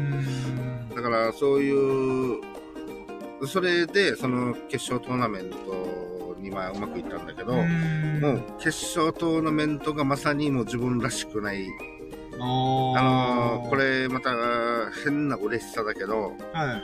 [0.90, 0.94] うん。
[0.96, 2.40] だからそういう、
[3.46, 5.56] それでその決勝トーナメント
[6.48, 8.68] にまあうまくいったんだけど、うんもう決
[8.98, 11.66] 勝トーナメントがまさにもう自分らしくない
[12.40, 12.42] あ
[12.96, 13.76] あののーこ。
[13.76, 14.30] れまた
[15.04, 16.82] 変な嬉しさだけど、はい。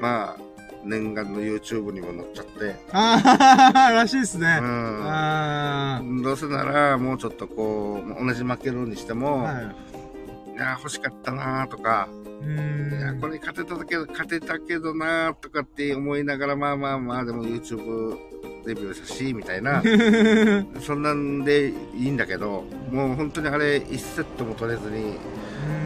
[0.00, 0.36] まあ、
[0.84, 4.46] 念願の YouTube にも載っちゃって、ああ、らしいですね。
[4.60, 6.22] うあん。
[6.22, 9.14] どうせなら、もうちょっとこう、同じ負けるにしてあ。
[9.14, 10.54] も、はい。
[10.54, 12.08] いや、欲しかったなとか、
[12.40, 12.98] うん。
[12.98, 18.16] いや、これ勝てたけど、勝てたけどなとかって思いながら、まあまあまあ、でも YouTube
[18.66, 19.82] デビューしたし、みたいな、
[20.80, 25.16] そんなんでいいんだけど、もう本当にあれ、1セットも取れずに、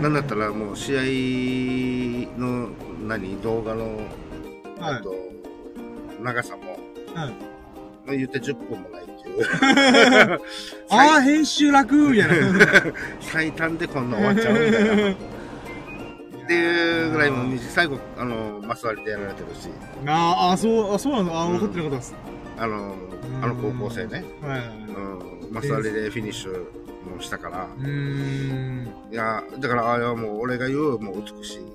[0.02, 2.68] なんだったらもう試合の、
[3.06, 3.84] 何、動画の、
[4.78, 5.14] はいあと、
[6.22, 6.78] 長さも、
[7.14, 7.34] はい
[8.06, 9.46] 言って10分もないっていう。
[10.90, 12.34] ああ、編集楽みたいな。
[13.20, 15.12] 最短でこんな終わっちゃうみたいな。
[15.12, 19.70] っていうぐらいも最後、あの、マス割りでやられてるし、
[20.06, 22.14] あーあ、そう、あ、そうなのあー、うん分かってなかったです。
[22.56, 22.94] あの、
[23.42, 24.60] あの高校生ね、はい。
[24.60, 26.64] うん、マス割りでフィニッシュ
[27.14, 27.68] もしたから。
[29.10, 31.74] いや、だからあれはもう俺が言う、もう美しい。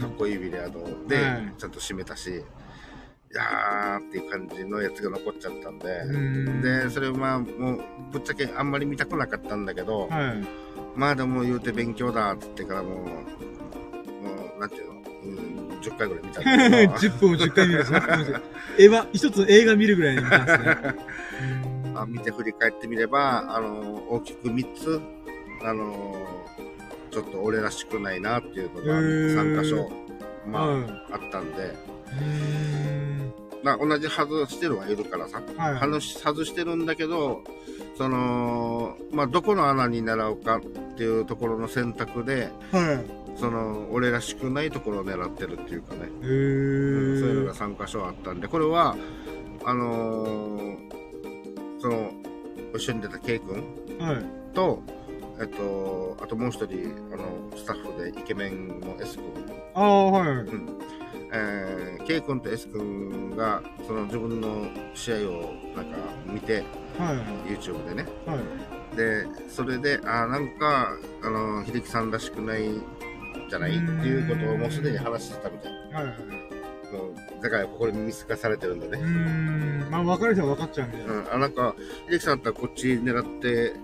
[0.00, 6.62] かっこいいビリヤードではい、ちゃんと締めたし、いやーっていう感じのやつが残っちゃったんで、うん。
[6.62, 7.80] で、それはまあ、もう、
[8.12, 10.46] ぶっちゃけあんまり見たくなかったんだけど、はい。
[10.94, 13.04] まあでも言うて勉強だって言ってからもう、も
[14.56, 14.93] う、なんていうの、
[15.24, 17.78] うん、10回ぐらい見たんだけど、 10分を10回見る。
[17.80, 18.40] んですよ。
[18.78, 20.78] エヴァ、一つ映画見るぐらいに見たんですね。
[21.86, 25.00] う んあ見て振り返ってみれば、あの、大きく3つ、
[25.62, 26.16] あの、
[27.10, 29.34] ちょっと俺らしくないなっていうのがへー。
[29.36, 29.90] 3箇所、
[30.46, 30.84] まあ、はい。
[31.12, 31.74] あったんで、
[33.62, 35.80] まあ同じ外してるはいるからさ、はい。
[35.80, 37.42] 外し外してるんだけど、
[37.96, 40.60] その、まあどこの穴に狙うかっ
[40.96, 43.23] ていうところの選択で、はい。
[43.36, 47.76] その、俺らしくないところを狙ってるっていうかね、へうんそういうのがー。
[47.76, 48.96] 3箇所あったんで、これは、
[49.64, 50.94] あのー
[51.80, 52.10] その、
[52.74, 53.62] 一緒に出た K 君
[53.98, 54.54] はい。
[54.54, 54.82] と、
[55.40, 59.24] えっと、あともう一人、あの、スタッフでイケメンの S 君、
[59.74, 60.28] ああ、はい。
[60.28, 60.78] うん
[61.36, 66.64] えー、K 君と S 君が、その自分の試合をなんか見て、
[66.98, 67.12] は
[67.46, 67.52] い。
[67.52, 68.06] YouTube でね。
[68.24, 68.96] はい。
[68.96, 72.70] で、それで、あーなんか、あの、秀樹さんらしくない
[73.48, 75.72] じゃないっていうことをもうすでに話してたみたい。
[75.92, 76.04] はい。
[76.06, 76.16] はい。
[76.92, 78.98] もうだからここで見透かされてるんだね。
[78.98, 79.90] うーん。
[79.90, 80.98] まあ、分かる人は分かっちゃうんで。
[80.98, 81.74] うん、あなんか、
[82.08, 83.74] 秀樹さんだったらこっち狙って、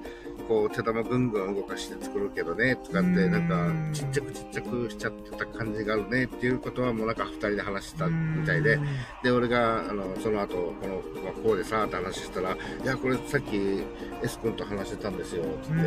[0.48, 8.78] こう、手玉ぐんぐん動かして作るけどね、とかって、うんなんか、ちっちゃくちっちゃくしちゃってた感じがあるねっていうことは、もうなんか二人で話してたみたいで
[9.22, 13.84] で、俺が、あの、その後、この、まあ、こうでさ、って話したら、いや、これさっき
[14.22, 15.80] S 君と話してたんですよ、つって、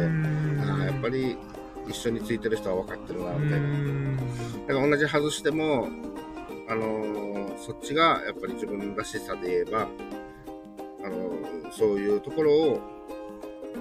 [0.61, 1.35] ああ、やっぱり
[1.87, 3.67] 一緒についてる人は分かってるな、みたいな。
[4.67, 5.87] だから同じ外しても、
[6.69, 9.87] あのーそっちがやっぱり自分らしさで言えば、
[11.03, 12.79] あのーそういうところを、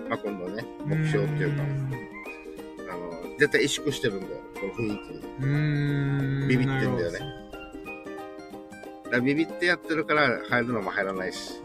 [0.09, 6.48] まあ、今度ね、目標っていうか、あのー絶対萎縮してるんだよ、この雰囲気に。
[6.48, 7.18] ビビってんだよね
[9.05, 11.61] だからビビってやってるから入るのも入らないし。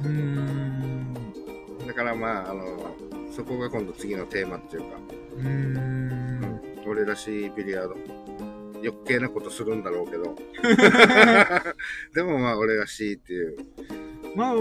[1.88, 4.88] だからまあ、あのーそこが今度次のテーマっていうか、
[5.36, 5.42] う。
[6.88, 7.96] 俺らしいビリヤード。
[8.78, 10.36] 余計なことするんだろうけど。
[12.14, 13.58] でもまあ、俺らしいっていう。
[14.36, 14.54] まあ、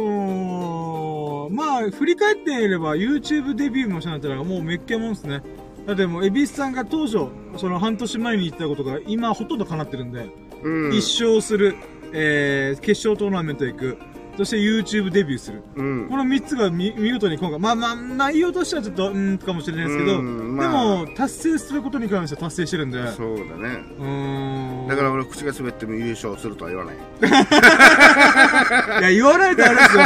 [1.50, 5.42] まあ、振り返ってみれば、YouTube デビューもしたんだったら、もうめっけもんですね。
[5.86, 10.30] だってもう、エビスさんが当初、その半年前に言ってたことが、今ほとんど叶ってるんで、
[10.62, 10.94] うん。
[10.94, 11.76] 一生する、
[12.12, 13.98] えー、決勝トーナメント行く。
[14.36, 15.62] そして YouTube デビューする。
[15.76, 16.08] うん。
[16.08, 20.72] この3つが見見事に今回、まあまあ、内容としてはちょっと、うん、かもしれないですけど、うんまあで
[21.06, 23.84] も、達成することに関しては達成してるんで、うそうだね。
[23.98, 24.88] ーん。
[24.88, 26.96] だから俺、口が滑っても優勝するとは言わない。
[29.00, 30.02] いや、言わないとあれですよ。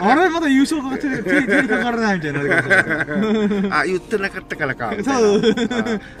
[0.00, 3.70] あれ、まだ優勝が手 手手にかからないみたいにな。
[3.80, 4.92] あ、言ってなかったからか。
[5.02, 5.42] そう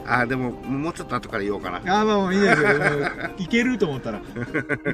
[0.06, 1.78] あ、あでも、もうちょっと後から言おうかな。
[1.78, 2.68] あーまあまあいいですよ。
[3.38, 4.18] いけると思ったら。
[4.18, 4.22] い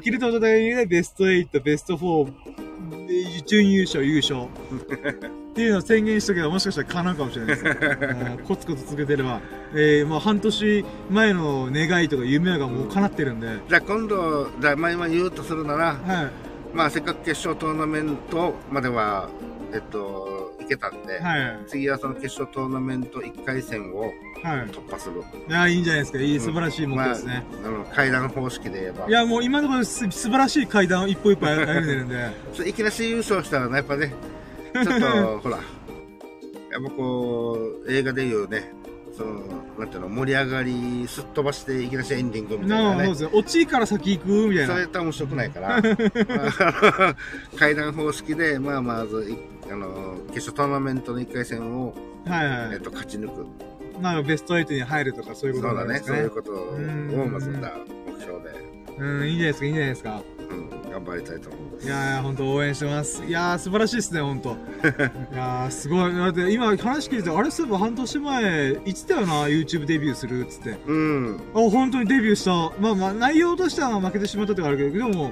[0.01, 2.31] けると思ったらね、ベスト8、ベスト4、
[3.07, 4.47] で準優勝、優勝。
[5.53, 7.65] っていうのを宣言しとけばもしかしたら叶うかもしれないです。
[7.67, 9.39] うんコツコツ続けてれば。
[9.75, 13.47] えー、まあ半年前の願いとか夢がもう叶ってるんで。
[13.47, 13.61] はい。
[13.69, 16.31] じゃあ今度、じゃあ前々言うとするなら、
[16.73, 19.29] まあせっかく決勝トーナメントまでは、
[19.73, 21.59] えっと、いけたんで、はい。
[21.67, 24.67] 次はその決勝トーナメント1回戦をはい。
[24.67, 25.23] 突破する。
[25.47, 26.19] いや、いいんじゃないですか。
[26.19, 27.45] いい、素晴らしい目標ですね。
[27.63, 29.07] まあ、あの階段方式で言えば。
[29.07, 32.31] いや、もう今のところす素晴らしい階段を一歩一歩歩んでるんで。
[32.67, 34.13] いきなり優勝したらね、やっぱね、
[34.73, 35.61] ちょっと、 ほら、や
[36.79, 38.73] っぱこう、映画でいうね、
[39.15, 39.41] その、
[39.77, 43.15] なんていうの、盛り上がり、すっ飛ばしていきなりエンディングみたいなあ、そうで。
[43.15, 43.29] すね。
[43.31, 44.67] 落ちから先行くみたいな。
[44.67, 45.81] それやったら面白くないから、
[47.57, 49.37] 階段方式で、まあまず、い
[49.71, 51.93] あの、決勝トーナメントの1回戦を、
[52.25, 52.73] はいはい。
[52.73, 53.45] えっと、勝ち抜く。
[54.01, 55.99] まあ、ベスト8に入るとかそういうことそうだね。
[55.99, 57.73] そういうことをうんまずだ、
[58.07, 58.49] 目標で、
[58.97, 60.21] うん、いいんじゃないですか、いいんじゃないですか。
[60.49, 61.85] うん、頑張りたいと思います。
[61.85, 63.23] いやー、本当応援してます。
[63.23, 64.55] いやー、素晴らしいですね、本当 い
[65.35, 66.13] やー、すごい。
[66.13, 70.77] だって今話聞いて、あれそういえば半年前、言ってたよな、YouTube デビューするっつって。
[70.87, 72.51] うん、あ、本当にデビューした。
[72.81, 75.31] まあまあ、内容としては負けてしまったってのがあるけど、でも、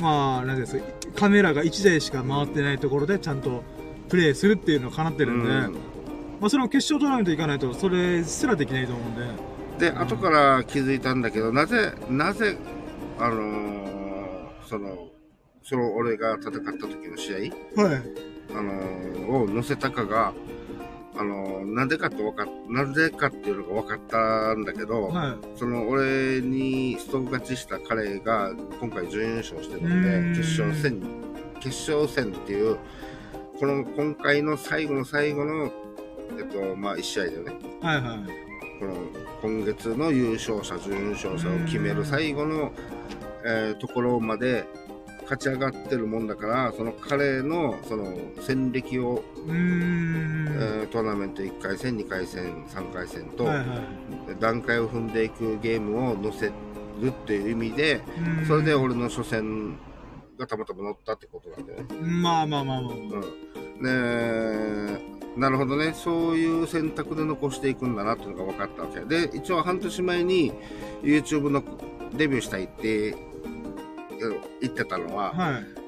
[0.00, 0.84] まあ、なんですか、
[1.14, 3.62] カメラが1台しか回ってないところでちゃんと
[4.08, 5.72] プレイするっていうのを叶ってるんで、うん
[6.40, 9.90] まあ、それも決勝トーナメント行かないと、それすらできないと思うんで。
[9.90, 12.56] で、後から気づいたんだけど、なぜ、なぜ、
[13.18, 15.08] あのーその、
[15.62, 17.34] その俺が戦った時の試
[17.76, 18.02] 合、はい。
[18.54, 20.32] あのーを載せたかが、
[21.18, 25.58] あのーなんでかってわかっ、なぜかっていうのが分かったんだけど、はい。
[25.58, 31.02] その俺にスト勝ちした彼が今回準優勝してるので、決勝戦、
[31.60, 32.78] 決勝戦っていう、
[33.58, 35.70] この今回の最後の最後の、
[36.38, 37.52] えっと、まあ、1試合だよね。
[37.80, 38.18] はいはい。
[38.78, 38.94] この
[39.42, 42.72] 今月の優勝者、準優勝者を決める最後の、
[43.44, 44.64] えーところまで
[45.28, 49.22] 勝ち上がってるもんだから、その彼のその戦歴を。
[49.48, 53.66] えートーナメント1回戦、2回戦、3回戦と、はいはい。
[54.40, 56.52] 段階を踏んでいくゲームを載せる
[57.08, 58.00] っていう意味で、
[58.46, 59.76] それで俺の初戦
[60.38, 61.94] がたまたま乗ったってことなんだよね。
[62.00, 62.92] まあまあまあまあ。
[62.92, 64.98] うん。
[64.98, 65.92] ねなるほどね。
[65.92, 69.00] そういう選択で残していくんだなっていうのが分かったわけ。
[69.00, 70.52] で、一応半年前に
[71.02, 71.62] YouTube の
[72.16, 73.14] デビューしたいって
[74.60, 75.86] 言ってたのは、はい。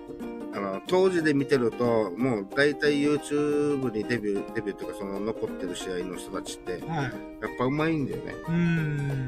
[0.54, 6.80] あの、当時で見てると、もう大体 YouTube にデビュー、デビューっていうかその残ってる試合の人たちって、はい。
[6.80, 7.12] やっ
[7.58, 8.34] ぱうまいんだよね。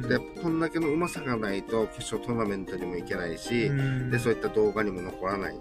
[0.09, 5.55] で、こんだけのうまさがないと決勝トーナメントにも行けないし、うんで、そういった動画にも残らない。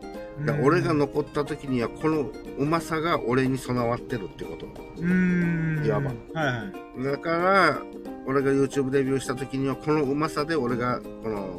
[0.63, 4.65] 俺が残った時にはこのうまさが俺に備わってるってこと。
[4.65, 7.03] いわばはいはい。
[7.03, 7.81] だから、
[8.25, 11.59] 俺が YouTube デビューした時にはこのうまさで俺が、この、俺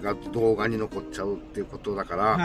[0.00, 2.36] が動画に残っちゃうっていうことだから、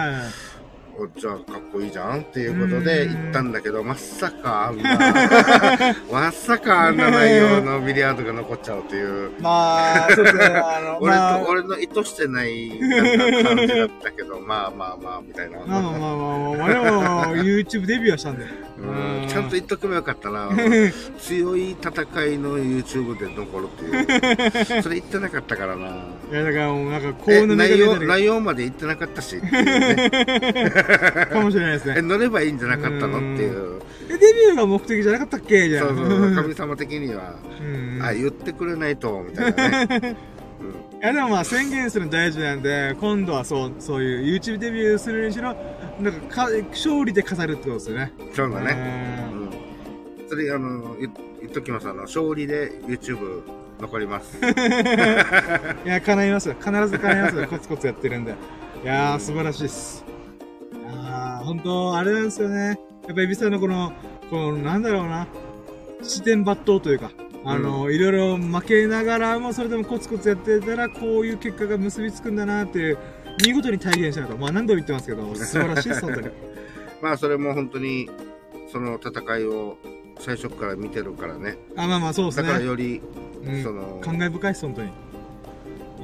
[0.98, 4.98] おじゃあかっこいいじゃんっていうことでうん行ったんだけど、まさかあんな、
[6.12, 9.32] まさかあんな内容のビリヤードが残っちゃうっていう。
[9.42, 10.46] まあ、そうですね。
[10.46, 12.70] あの、俺と、まあ、俺の意図してない
[13.44, 15.60] 感じだったけど、まあまあまあ、みたいな。
[15.60, 18.46] まあまあまあまあまあ、でも、YouTube デビューはしたんで。
[18.78, 18.82] う
[19.24, 20.50] んちゃんと言っとけばよかったな。
[21.20, 21.92] 強い戦
[22.26, 24.84] いの YouTube で残るっていう。
[24.84, 25.88] それ言ってなかったからな。
[26.32, 29.50] いや、だからもう、なんか、こえうの内容、る内容まで言ってなかったしね。
[31.32, 32.02] かもしれないですえ、ね。
[32.02, 33.18] 乗ればいいんじゃなかったの？
[33.18, 33.82] っていう。
[34.10, 35.70] えデビューが目的じゃなかったっけ？
[35.70, 37.64] じゃそうそう、 神様的には、う
[37.98, 38.04] ん。
[38.04, 40.16] あ、言ってくれないと、みたいなね。
[41.04, 45.56] いやでもまあ宣言するの大事なんで、今度はそう、そういう YouTube デビューするにしろ、
[46.00, 48.12] なんかか、勝利で飾るってことですよね。
[48.34, 48.66] そうだね。
[48.68, 49.28] ね。
[50.22, 50.30] うん。
[50.30, 51.12] それ、あの、言
[51.42, 51.88] 言っときます。
[51.88, 53.42] あの、勝利で YouTube
[53.80, 54.38] 残ります。
[55.86, 56.56] いや、叶いますよ。
[56.60, 57.48] 必ず叶いますよ。
[57.48, 58.34] コツコツやってるんで。
[58.84, 60.04] いやー、素晴らしいです。
[60.92, 62.80] いやー、本当あれなんですよね。
[63.08, 63.92] やっぱエビさんのこの、
[64.30, 65.28] この、なんだろうな、
[66.02, 67.12] 視点抜刀というか、
[67.44, 72.98] あの、いろいろ負けながらも、それでもコツコツやってたら、こういう結果が結びつくんだなっていう、
[73.46, 74.38] 見事に体現したのと。
[74.38, 76.30] まあ何度も言ってますけど、 素晴らしいです、本当に。
[77.02, 78.10] まあ、それも本当に、
[78.72, 79.78] その戦いを
[80.20, 81.58] 最初から見てるからね。
[81.76, 82.66] あ、まあまあ、そうですだからね。
[82.66, 83.02] より、
[83.46, 84.90] うんその、感慨深いです、本当に。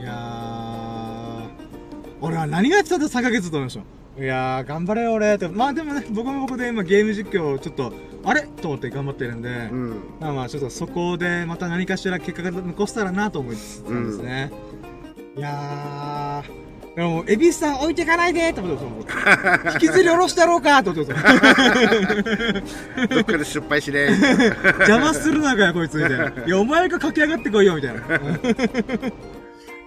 [0.02, 1.50] いや
[2.22, 4.01] 俺は何がやってたんだ3ヶ月と思いました。
[4.22, 5.48] いやー、頑張れよ俺って。
[5.48, 7.92] まあでもね、僕も僕で今ゲーム実況をちょっと、
[8.24, 8.42] あれ？
[8.44, 9.90] と思って頑張ってるんで、うん。
[10.20, 14.52] まあまあちょっとそこでまた何かしら結果が残せたらなと思いつつですね。
[15.36, 18.84] いやー、でも、エビスさん置いてかないでと思って
[19.66, 21.26] ます 引きずり下ろしたろうかと思ってます
[23.08, 24.10] どっかで失敗しね
[24.82, 26.26] 邪魔するなかよ、こいつみたいな。
[26.46, 28.02] いや、お前が駆け上がってこいよ、みたいな。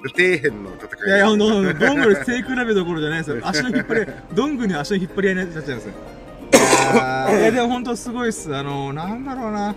[0.09, 1.09] 底辺の戦い。
[1.09, 3.41] いやいや、ほんと、ほんとどんぐり背比べどころじゃないですよ。
[3.47, 5.93] 足の引っ張り、どんぐりの足の引っ張り合いになっちゃうんですよ。
[7.31, 8.55] いやでもほんとすごいっす。
[8.55, 9.75] あの、なんだろうな。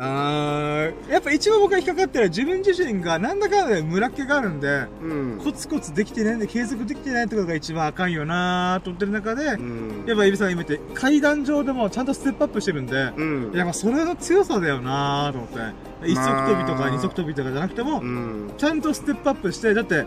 [0.00, 5.40] あーやっぱ一番僕が引っかかってるのは自分自身がなんだかんだで村っ気があるんで、うん。
[5.42, 10.04] コツコツできてないんで継続できてないってことが一番あかんよなーと思ってる中で、うん。
[10.06, 13.52] やっぱエビさんが今言って階段上でもちゃんとステップアップしてるんで、うん。
[13.52, 15.87] やっぱそれの強さだよなーと思って。
[16.04, 18.52] 一足飛びとか二足飛びとかじゃなくても、うん。
[18.56, 20.06] ちゃんとステップアップして、だって、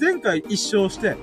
[0.00, 1.16] 前回一勝して、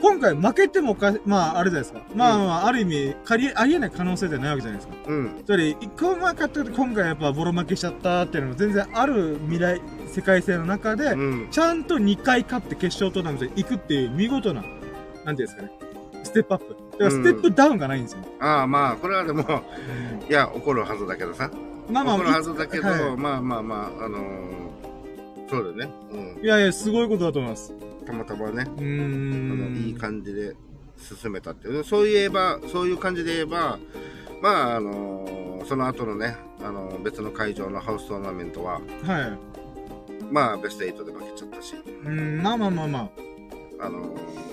[0.00, 2.04] 今回負けてもか、まあ、あれじゃないですか。
[2.16, 4.94] まあまあ、ある意味、ありえない可能性じゃないわけじゃないですか。
[5.06, 5.42] うん。
[5.46, 11.48] つまり、一個も勝って今回やっぱボロ負けしちゃったっていうのも全然ある未来、世界線の中で、うん。
[11.52, 14.64] ちゃんと2回勝って決勝トーナメントに行くっていう見事な、
[15.24, 15.70] なんていうんですかね。
[16.24, 16.76] ステップアップ。
[16.92, 18.18] だからステップダウンがないんですよ。
[18.40, 19.62] ああ、まあ、これはでも、
[20.28, 21.48] いや、怒るはずだけどさ。
[21.90, 25.94] まあまあ、怒るはずだけど、はいまあまあまあ、あのー、そうだよね。
[26.12, 26.44] うん。
[26.44, 27.74] いやいや、すごいことだと思います。
[28.06, 29.76] たまたまね、うーあのん。
[29.76, 30.54] いい感じで
[30.96, 31.84] 進めたっていう。
[31.84, 33.78] そういえば、そういう感じで言えば、
[34.40, 39.38] まあ、あのーその後のね、あのー別の会場のハウストーナメントは、はい。
[40.32, 42.10] まあ、ベスト8で負けちゃったし、うー
[42.40, 43.10] ん、まあまあまあま
[43.80, 44.51] あのー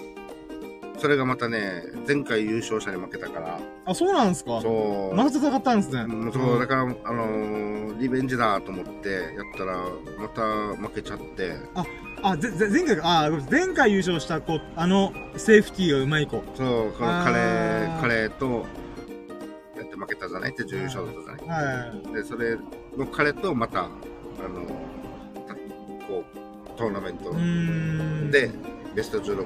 [1.00, 3.92] それがまたね、前回優勝者に負けたから、あ。
[3.92, 6.02] あ、そうなんですかそう、まだ戦ったんですね。
[6.02, 9.24] うんそう、だから、あのーリベンジだと思ってやっ
[9.58, 9.78] たら、
[10.18, 10.42] また
[10.82, 11.54] 負けちゃって、
[12.24, 16.42] あ、ぜ、ぜ、前回、あ、前回優勝した子、あの、セーフティーがうまい子。
[16.56, 18.66] そう、このカレー、カレーと、
[19.78, 20.52] やって負けたじゃない？
[20.52, 22.06] って準優勝だったじゃない？
[22.08, 22.56] はで、それ
[22.98, 24.66] の彼とまた、あの、
[25.46, 25.56] た
[26.08, 27.32] こう、トーナメント。
[28.32, 28.50] で、
[28.96, 29.46] ベスト16。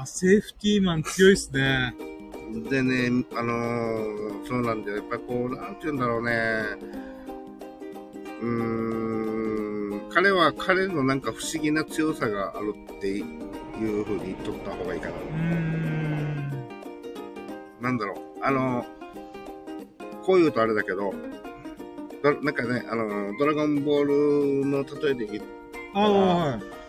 [0.00, 1.94] いやー、セーフティーマン強いっすね。
[2.70, 4.96] でね、あのーそうなんだよ。
[4.96, 6.32] やっぱこう、なんて言うんだろうね。
[8.40, 15.14] うーん、彼は彼のなんか不思議な強さがあるっていう風に言っとった方がいいかな。
[15.16, 16.50] うーん。
[17.80, 18.18] なんだろう。
[18.42, 18.86] あの
[20.24, 21.12] こう言うとあれだけど、
[22.22, 25.44] どなんかね、あのドラゴンボールの例えで言う
[25.94, 26.10] ああ、
[26.52, 26.79] はい。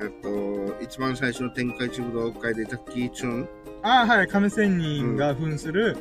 [0.00, 3.48] えっと、一番最初の天下一武道会でジャッキー・チュン
[3.82, 4.28] ああ、はい。
[4.28, 5.96] 亀仙人が扮する、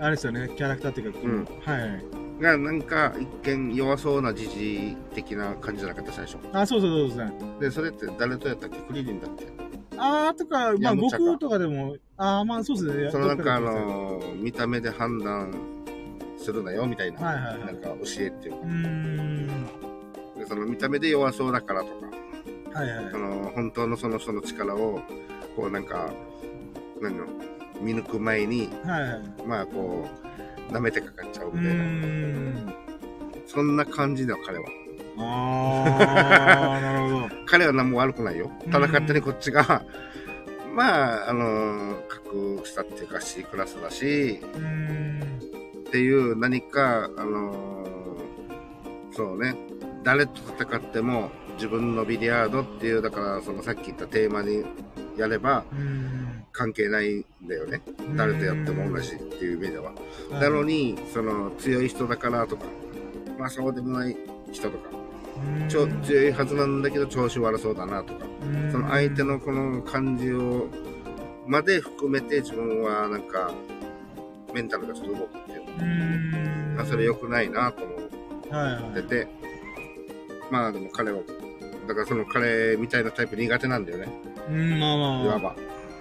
[0.00, 2.42] あれですよね、キャラクターっていうか、うんはい。
[2.42, 6.38] がなんか一見弱そうな時事的な感じじゃなかった最初。
[6.52, 8.78] あ、そうそうそうそうでそれって誰とやったっけ？
[8.78, 9.46] クリリンだっけ？
[9.96, 13.10] あーとか、まあ、ヤムチャか悟空とかでも、あーまあ、そうですね。
[13.10, 15.52] そのなんかあの見た目で判断
[16.36, 19.66] するなよみたいな、はいはいはいなんか教えっていうかうーん。
[20.38, 21.92] でその見た目で弱そうだからとか、
[22.74, 23.18] はいはいそ。
[23.18, 25.00] の本当のその人の力を
[25.56, 26.10] こうなんか
[27.00, 27.24] 何の
[27.80, 29.22] 見抜く前にはいはい。
[29.46, 30.06] まあこ
[30.70, 32.72] う舐めてかかっちゃううみたいな。
[33.46, 34.64] そんな感じだよ彼は
[35.20, 37.34] あー、なるほど。
[37.46, 39.82] 彼は何も悪くないよただ勝手にこっちが
[40.74, 45.22] まああの格下っていうか C クラスだしうーん。
[45.88, 47.54] っていう何かあの
[49.12, 49.56] そうね
[50.04, 54.64] 誰と戦っても自分のビリヤードっていうだからそのさっき言ったテーマに
[55.16, 55.64] やれば。
[56.50, 57.80] 関係ないんだよね。
[58.16, 59.92] 誰とやっても同じっていう意味では。
[59.92, 62.64] はいなのにその強い人だからとか
[63.38, 64.16] まあそうでもない
[64.50, 64.88] 人とか
[65.68, 65.86] 強
[66.28, 68.26] いはずなんだけど調子悪そうだなとか
[68.72, 70.66] その相手のこの感じを
[71.46, 73.52] まで含めて自分はなんか
[74.52, 76.76] メンタルがちょっと動くっていう。
[76.76, 77.94] まあそれ良くないなと思
[78.50, 78.98] はいはい。
[78.98, 79.28] ってて
[80.50, 81.20] まあでも彼は
[81.88, 84.08] だからその彼みたいなタイプ苦手なんだよね。
[84.50, 85.24] うんまあまあまあ。
[85.24, 85.56] いわば。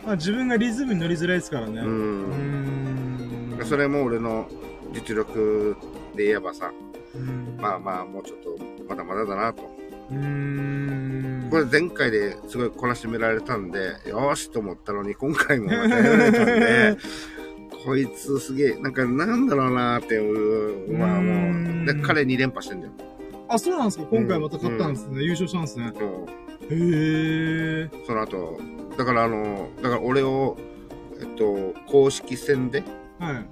[0.05, 1.81] まあ自分がリズムに乗りづらいですからね。
[1.81, 3.53] ううん。
[3.57, 3.65] ーん。
[3.65, 4.47] それも俺の
[4.93, 5.75] 実力
[6.15, 6.71] で言えばさ。
[7.15, 7.57] うん。
[7.59, 8.57] まあまあもうちょっと
[8.89, 9.63] まだまだだなと。
[10.11, 11.47] うーん。
[11.49, 16.97] これ前回ですごい懲らしめられたんでよーしと思ったのに今回もまたやられたんで
[17.85, 22.93] こいつすげえなんかなんだろうなーっていうまあもうで彼2連覇してんだよ
[23.49, 24.05] あそうなんですか。
[24.05, 25.23] 今回また勝ったんですね。
[25.23, 25.93] 優勝したんですね。
[26.69, 27.89] へえ。
[28.05, 28.59] その後
[28.97, 30.57] だからあのだから俺を
[31.19, 32.83] えっと公式戦で
[33.19, 33.45] はい。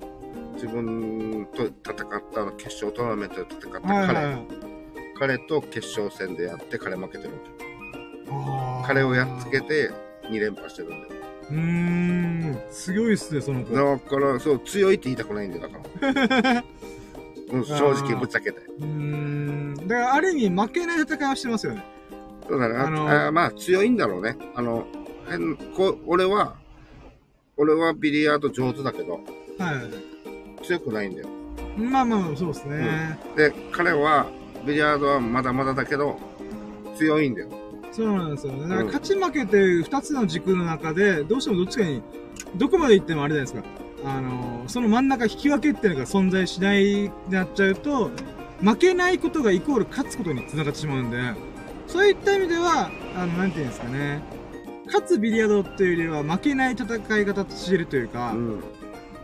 [0.55, 4.47] 自分と戦った決勝トーナメントで戦った彼、はいはいはい。
[5.17, 5.37] 彼。
[5.39, 7.55] と決勝戦でやって彼負けてるんだよ
[8.31, 9.91] あ彼をやっつけて
[10.29, 11.03] 2連覇してるんだよ。
[11.49, 13.73] うーん、強いっすね、その子。
[13.73, 15.69] だから、そう、強いって言いたくないんだよ、
[16.01, 16.63] だから。
[17.51, 18.59] うん正直ぶっちゃけて。
[18.59, 19.75] うーん。
[19.87, 21.83] だから、ある意味負けない戦いはしてますよね。
[22.47, 22.75] そうだね。
[22.75, 24.37] ああのあまあ、強いんだろうね。
[24.55, 24.85] あの、
[25.29, 26.55] 変こ俺は、
[27.57, 29.19] 俺はビリヤード上手だけど、は
[30.61, 30.63] い。
[30.63, 31.27] 強くないんだよ。
[31.77, 33.19] まあまあまあ、そうですね。
[33.35, 34.27] で、彼は、
[34.65, 36.17] ビリヤードはまだまだだけど、
[36.95, 37.49] 強いんだよ。
[37.91, 38.63] そうなんですよね。
[38.63, 42.01] だからうん勝ち負けって二つの軸の中で、どうしてもどっちかに、
[42.55, 43.84] どこまで行ってもあれじゃないですか。
[44.03, 48.11] あの、その真ん中引き分けっていうのが存在しないなっちゃうと、
[48.61, 51.17] 負けないことがイコール勝つことにつながってしまうんで、
[51.87, 54.21] そういった意味では、あの、なんていうんですかね。
[54.87, 58.63] 勝つビリヤードっていうよりは負けない戦い方してるというか、うん。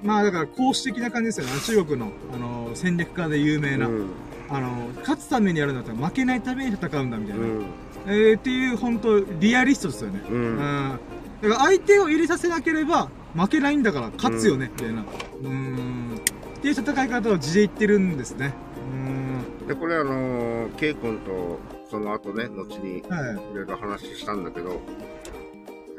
[0.03, 1.51] まあだから公式的な感じですよね。
[1.61, 4.07] 中国の、あの、戦略家で有名な、うん。
[4.49, 7.43] あの、勝つためにやるんだったら負けないために戦うんだみたいな。
[7.43, 7.65] うん。
[8.07, 10.21] えー、っていう、本当リアリストですよね。
[10.29, 10.33] う。
[10.33, 10.99] うんん。
[11.41, 15.05] だから相手を入れさせなければ負けないんだから勝つよね、みたいな。
[15.43, 16.19] うん。
[16.57, 18.53] っていう戦い方を地で言ってるんですね。
[18.77, 19.67] うん。
[19.67, 21.59] で、これあのー、ケイ君と、
[21.89, 24.81] その後ね、後に、はいろいろ話したんだけど、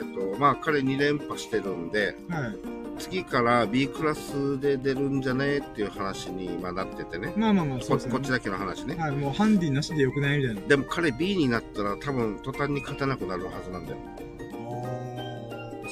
[0.01, 2.83] えっと、まあ、彼2連覇してるんで、はい。
[2.99, 7.33] 次から B クラスで出るんじゃねっていう話に今なっててね。
[7.37, 8.13] まあまあまあ、そうですね。
[8.13, 8.95] ここっちだけの話ね。
[8.97, 10.61] はい、もうハンディなしでよくないみたいな。
[10.61, 13.99] でも彼 B になったら多分途端に勝てなくなるはずなんだよ。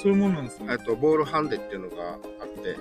[0.01, 0.77] そういうもんなんですねえっ。
[0.79, 2.17] と、ボールハンデっていうのがあっ
[2.63, 2.75] て、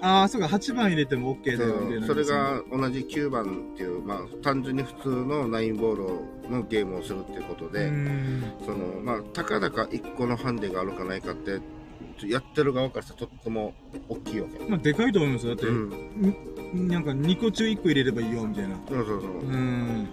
[0.00, 2.06] ああ、そうか、8番入れても OK だよ、みたいな。
[2.06, 5.96] それ、が同じ9番っていう、まあ、単純に普通の9ボー
[6.46, 8.42] ルのゲームをするっていうことうで、ん。
[8.64, 11.60] その、まあ、たかだか1個のハンデがあるかないかって、
[12.26, 13.74] やってる側からしたらとっても
[14.08, 14.58] 大きいわけ。
[14.68, 15.56] まあ、でかいと思いますよ。
[15.56, 16.86] だって、うん。
[16.86, 18.76] んなんか2個中1個入れればいいよ、みたいな。
[18.88, 19.30] そうそうそう。
[19.46, 20.08] うん。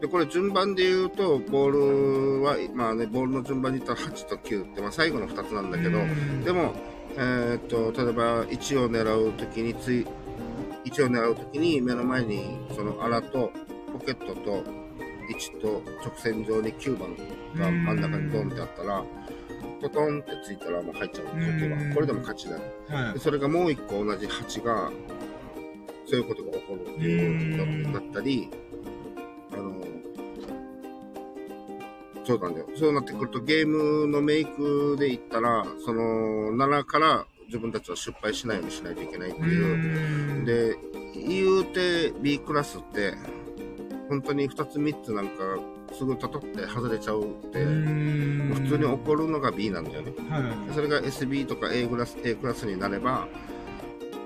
[0.00, 6.74] で、これ順番で言うと、ボールは、まあね、ボールの順番に言ったら8と9って、まあ最後の2つなんだけど、うんでも、
[7.16, 10.06] えーっと、例えば1を狙うときについ、
[10.84, 13.52] 1を狙うときに目の前にその穴と
[13.92, 14.64] ポケットと
[15.30, 17.16] 1と直線上に9番
[17.54, 19.04] が真ん中にドンってあったら、
[19.80, 21.94] トトンってついたらもう入っちゃうんだよ、9番。
[21.94, 22.60] これでも勝ちだよ。
[22.88, 23.20] はいで。
[23.20, 24.90] それがもう1個同じ8が、
[26.06, 28.48] そういうことが起こるっていうことだったり、
[29.52, 29.74] あの、
[32.24, 32.66] そうなんだよ。
[32.76, 40.38] そうなってくるとゲームのメイクで言ったら、その7から自分たちは失敗しないようにしないといけないっていう。
[40.38, 40.76] うん、で、
[41.14, 43.14] 言うて B クラスって、
[44.08, 45.32] 本当に2つ3つなんか
[45.92, 48.22] すぐたとって外れちゃうって、うん
[48.52, 50.12] 普通に起こるのが B なんだよね。
[50.30, 53.26] はいはいそれが SB とか A クラス A クラスになれば、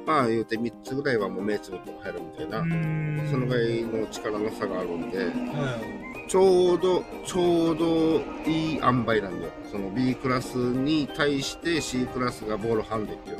[0.06, 5.80] まあ言うて3つぐらいはもう目つぶって入るみたいな、うんそのぐらいの力の差があるんで、は
[6.28, 9.52] ちょうど、ちょうどいい塩梅なんだよ。
[9.70, 13.32] その B クラスに対して C クラスがボールハンデってい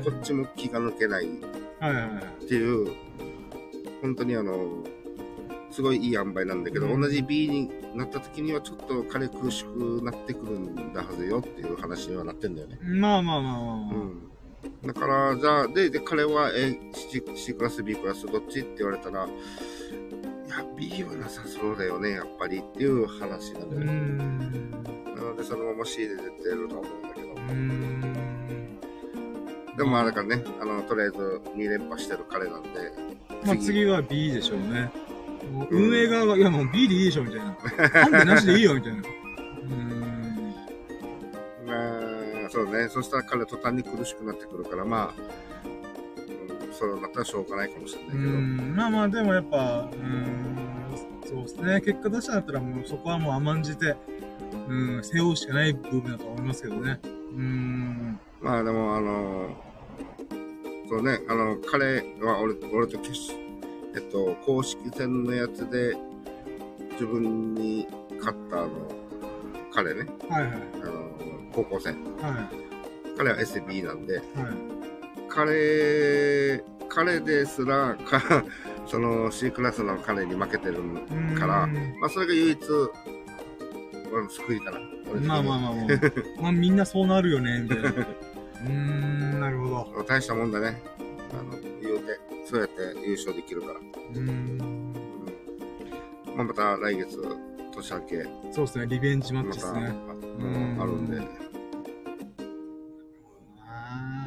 [0.00, 0.04] う。
[0.04, 1.28] こっちも気が抜けないっ。
[2.48, 2.92] ていう、
[4.00, 4.84] 本当にあの、
[5.70, 12.78] すごいいい塩梅なんだけど、うん同じ B になった時にはちょっと彼苦しくなってくるんだはずよっていう話にはなってんだよね。
[12.82, 13.94] まあまあまあまあまあ。
[13.94, 14.28] うん。
[14.84, 16.78] だから、じゃあ、で、で、彼は A、
[17.36, 19.28] C, クラス、B クラス、どっちって言われたら、い
[20.50, 23.92] や、B はなさそうだよね、やっぱりっていう話なんよね。
[23.92, 24.70] ん。
[25.14, 27.28] なので、そのまま C で出てると思うんだけど。
[27.28, 28.78] うん。
[29.76, 31.16] でもまあ、だからね、あの、とりあえず
[31.54, 32.68] 2連覇してる彼なんで、
[33.44, 34.90] まあ次は B でしょうね。
[35.70, 37.52] 運営側が、いやもう B でいいでしょ、みたいな。
[38.02, 39.02] ハンデなしでいいよ、みたいな。
[42.78, 45.14] ね、そしたら彼途端に苦しくなってくるから、まあ、
[46.66, 48.22] うん、そうだったらしょうがないかもしれないうけど。
[48.22, 48.76] ん。
[48.76, 50.68] まあまあ、でもやっぱ、うん。
[51.26, 51.80] そうですね。
[51.82, 53.96] 結果出したんだったらもうそこはもう甘んじて、
[54.68, 57.00] うん、背負うしかない部分だと思いますけどね。
[57.04, 58.18] うん。
[58.40, 59.50] まあでも、あの、
[60.88, 63.32] そうね、あの、彼は俺俺と決し、
[63.94, 65.96] えっと、公式戦のやつで、
[66.92, 67.86] 自分に
[68.18, 68.70] 勝ったあの、
[69.72, 70.52] 彼ね、はいはい。
[70.52, 71.10] あの、
[71.52, 71.90] 高校生。
[71.90, 72.48] は
[73.18, 74.16] 彼は SB なんで、い。
[74.16, 74.24] はい。
[75.28, 78.44] 彼、彼ですら、か、
[78.86, 81.66] その C クラスの彼に負けてるうんから、
[82.00, 82.58] まあそれが唯一、
[84.30, 84.80] 救いかな。
[85.26, 85.84] まあまあまあまあ。
[86.40, 87.90] まあみんなそうなるよね、みたいな。
[87.90, 90.04] うーん、なるほど。
[90.04, 90.80] 大したもんだね。
[91.32, 93.74] あの、言うて、そうやって優勝できるから。
[93.74, 94.92] うーん。
[96.36, 97.18] まあ、また来月、
[97.74, 99.92] 年明け、そうですね、リベンジマッチですね。
[100.40, 101.47] うんあるんで。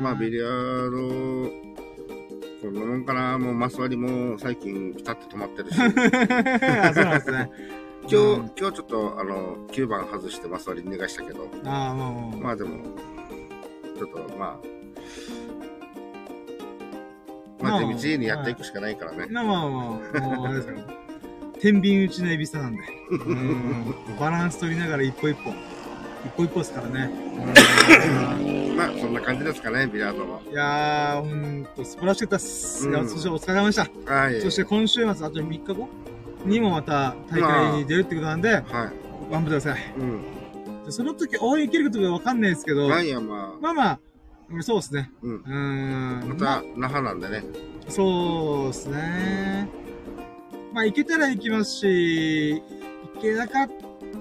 [0.02, 1.52] まあ、ビリヤード、
[2.64, 3.38] こんなもんかな。
[3.38, 5.78] もう、マス割りも最近、ピタッと止まってるし。
[5.80, 7.52] あそうなんですね。
[8.02, 12.78] 今日、うん今日ちょっと、あの、9番外してマス割り逃がしたけど、ああ、もう、まあでも、
[13.96, 14.58] ちょっと、まあ、
[17.64, 19.28] まあ、まあ地道にやっていくしかないからね。
[19.30, 20.80] まあまあまあ、もう、あれですよ。
[21.60, 22.82] 天秤打ちのエビスタなんで。
[23.12, 25.52] うんバランス取りながら一歩一歩。
[26.26, 28.71] 一歩一歩ですからね。
[28.88, 30.42] うんまあ、そんな感じですかね、ビリヤードも。
[30.50, 32.90] いやー、ほんと、素晴らしかったっす。
[32.90, 34.14] いやうんそしてお疲れ様でした。
[34.14, 34.42] はい。
[34.42, 35.90] そして今週末、あと3日後
[36.46, 38.64] にもまた大会に出るってことなんで、はい。
[38.64, 38.92] 頑
[39.32, 39.94] 張ってください。
[39.98, 40.22] うん。
[40.86, 44.00] でその時応援行けるかどうかわかんないですけど、まあいいや、まあ、まあまあ、
[44.50, 45.12] うんそうですね。
[45.22, 45.36] うん。
[45.36, 46.30] うーん。
[46.30, 47.44] また、那覇なんでね。
[47.88, 49.70] そうですね。
[50.74, 52.62] まあ、行けたら行きますし、
[53.16, 53.70] 行けなかっ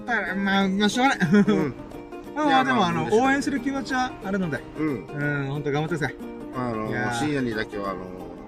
[0.05, 1.43] たら、まあ、まあ、しょうがない。
[1.47, 1.73] うん。
[2.35, 5.05] まあまあ、でも、あの、応援する気持ちはあるので、うん。
[5.07, 6.15] うん、本当頑張ってください。
[6.55, 7.99] あのいやー、深夜にだけは、あの、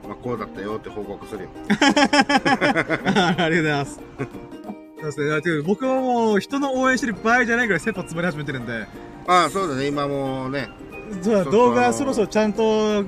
[0.08, 1.50] まあ、こうだったよって報告するよ。
[1.78, 4.00] ありがとうございます。
[4.98, 5.30] そうですね。
[5.30, 8.86] だって僕はもう、人の応援してる場合じゃないぐらい切羽詰まり始めてるんで、
[9.28, 10.70] ああ、そうだね、今もうね。
[11.22, 13.04] そう動画そろそろちゃんと、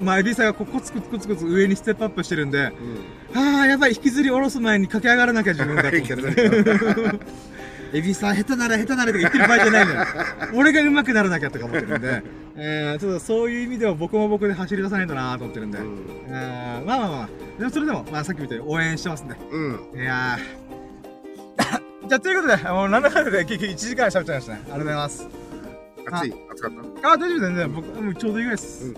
[0.00, 2.72] まあ、エビさんがこうコツコツコツコツ上にステップアップしてるんで、うん。
[3.36, 6.14] ああ、やばい、引きずり下ろす前に駆け上がらなきゃ自分がと思いって
[7.92, 10.04] エビさん下手なら下手ならとか言ってる場合じゃないのよ。
[10.54, 12.22] 俺が上手くならなきゃとか思ってるんで、
[12.56, 15.86] えー、ちょっとそういう意味では僕も僕で走り出さないとなと思ってるんで、うえん。
[16.82, 17.28] ー、まあまあまあ、
[17.58, 19.36] でもそれでも、まあさっきみたいに応援してますんで。
[19.50, 19.80] うん。
[19.94, 21.78] いやー。
[22.08, 24.60] じゃあということで、もうなんだかんだで結局1時間喋っちゃいましたね。
[24.64, 25.28] ありがとうございます。
[26.10, 26.72] 暑い暑かっ
[27.02, 27.12] た？
[27.12, 27.72] あ、大丈夫全然。
[27.72, 28.94] 僕、もうちょうどいいぐらいです。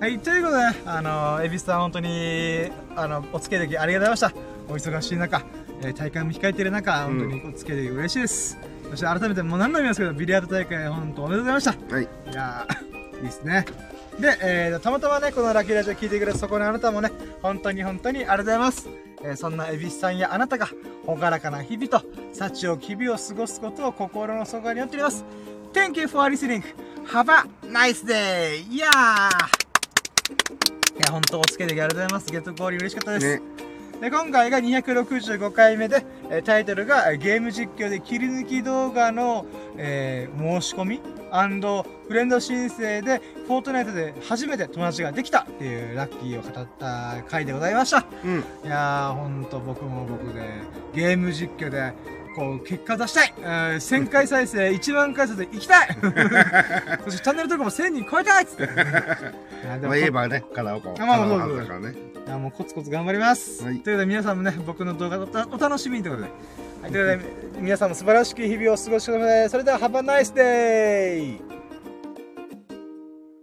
[0.00, 4.36] はい、ということで、あの、エビスさん本当に、あの、お付き合いできありがとうございま
[4.76, 4.92] した。
[4.92, 5.42] お忙しい中、
[5.84, 8.58] えー大会も控えている中、本当にお付き合いでき嬉しいです。
[8.90, 11.94] そして改めてもう何度も言いますけど、ビリヤード大会本当おめでとうございました。
[11.94, 12.04] はい。
[12.04, 13.64] いやー、 いいですね。
[14.18, 17.10] で、えー、たまたまね、このラッキーラジオ聞いてくれたそこのあなたもね、
[17.42, 18.88] 本当に本当にありがとうございます。
[19.24, 20.68] えーそんなエビスさんやあなたが、
[21.06, 25.24] ほがらかな日々と、幸を日々を過ごすことを心の底に祈っております。
[25.72, 26.62] Thank you for listening.
[27.06, 28.70] Have a nice day!
[28.70, 28.90] いやー
[30.96, 32.32] いや、本当お付き合いできありがとうございます。
[32.32, 33.36] ゲットゴール嬉しかったです。
[33.36, 33.42] ね。
[34.04, 39.46] で今回が265回目で、えータイトルがえーゲーム実況で切り抜き動画の、
[39.78, 41.00] えー申し込み
[42.06, 48.38] フレンド申請でフォートナイトで初めて友達ができたっていうラッキーを語った回でございましたうん。
[48.64, 50.42] いやーほんと僕も僕で
[50.94, 51.92] ゲーム実況で
[52.36, 55.88] こう結果出したい、えー1000回再生 1万回再生行きたい
[57.04, 58.66] そしてチャンネル登録も1000人超えたいっつって
[59.86, 60.94] まあ言えばね、カラオケも。
[61.00, 62.13] あまあまあカラオそうそうケだからね。
[62.26, 63.64] いやもうコツコツ頑張ります。
[63.64, 65.18] はいということで皆さんもね、僕の動画
[65.52, 66.32] お楽しみにということで。
[66.82, 69.50] はい、ということで皆さんも素晴らしき日々をお過ごしください。
[69.50, 71.53] それでは、Have a nice day!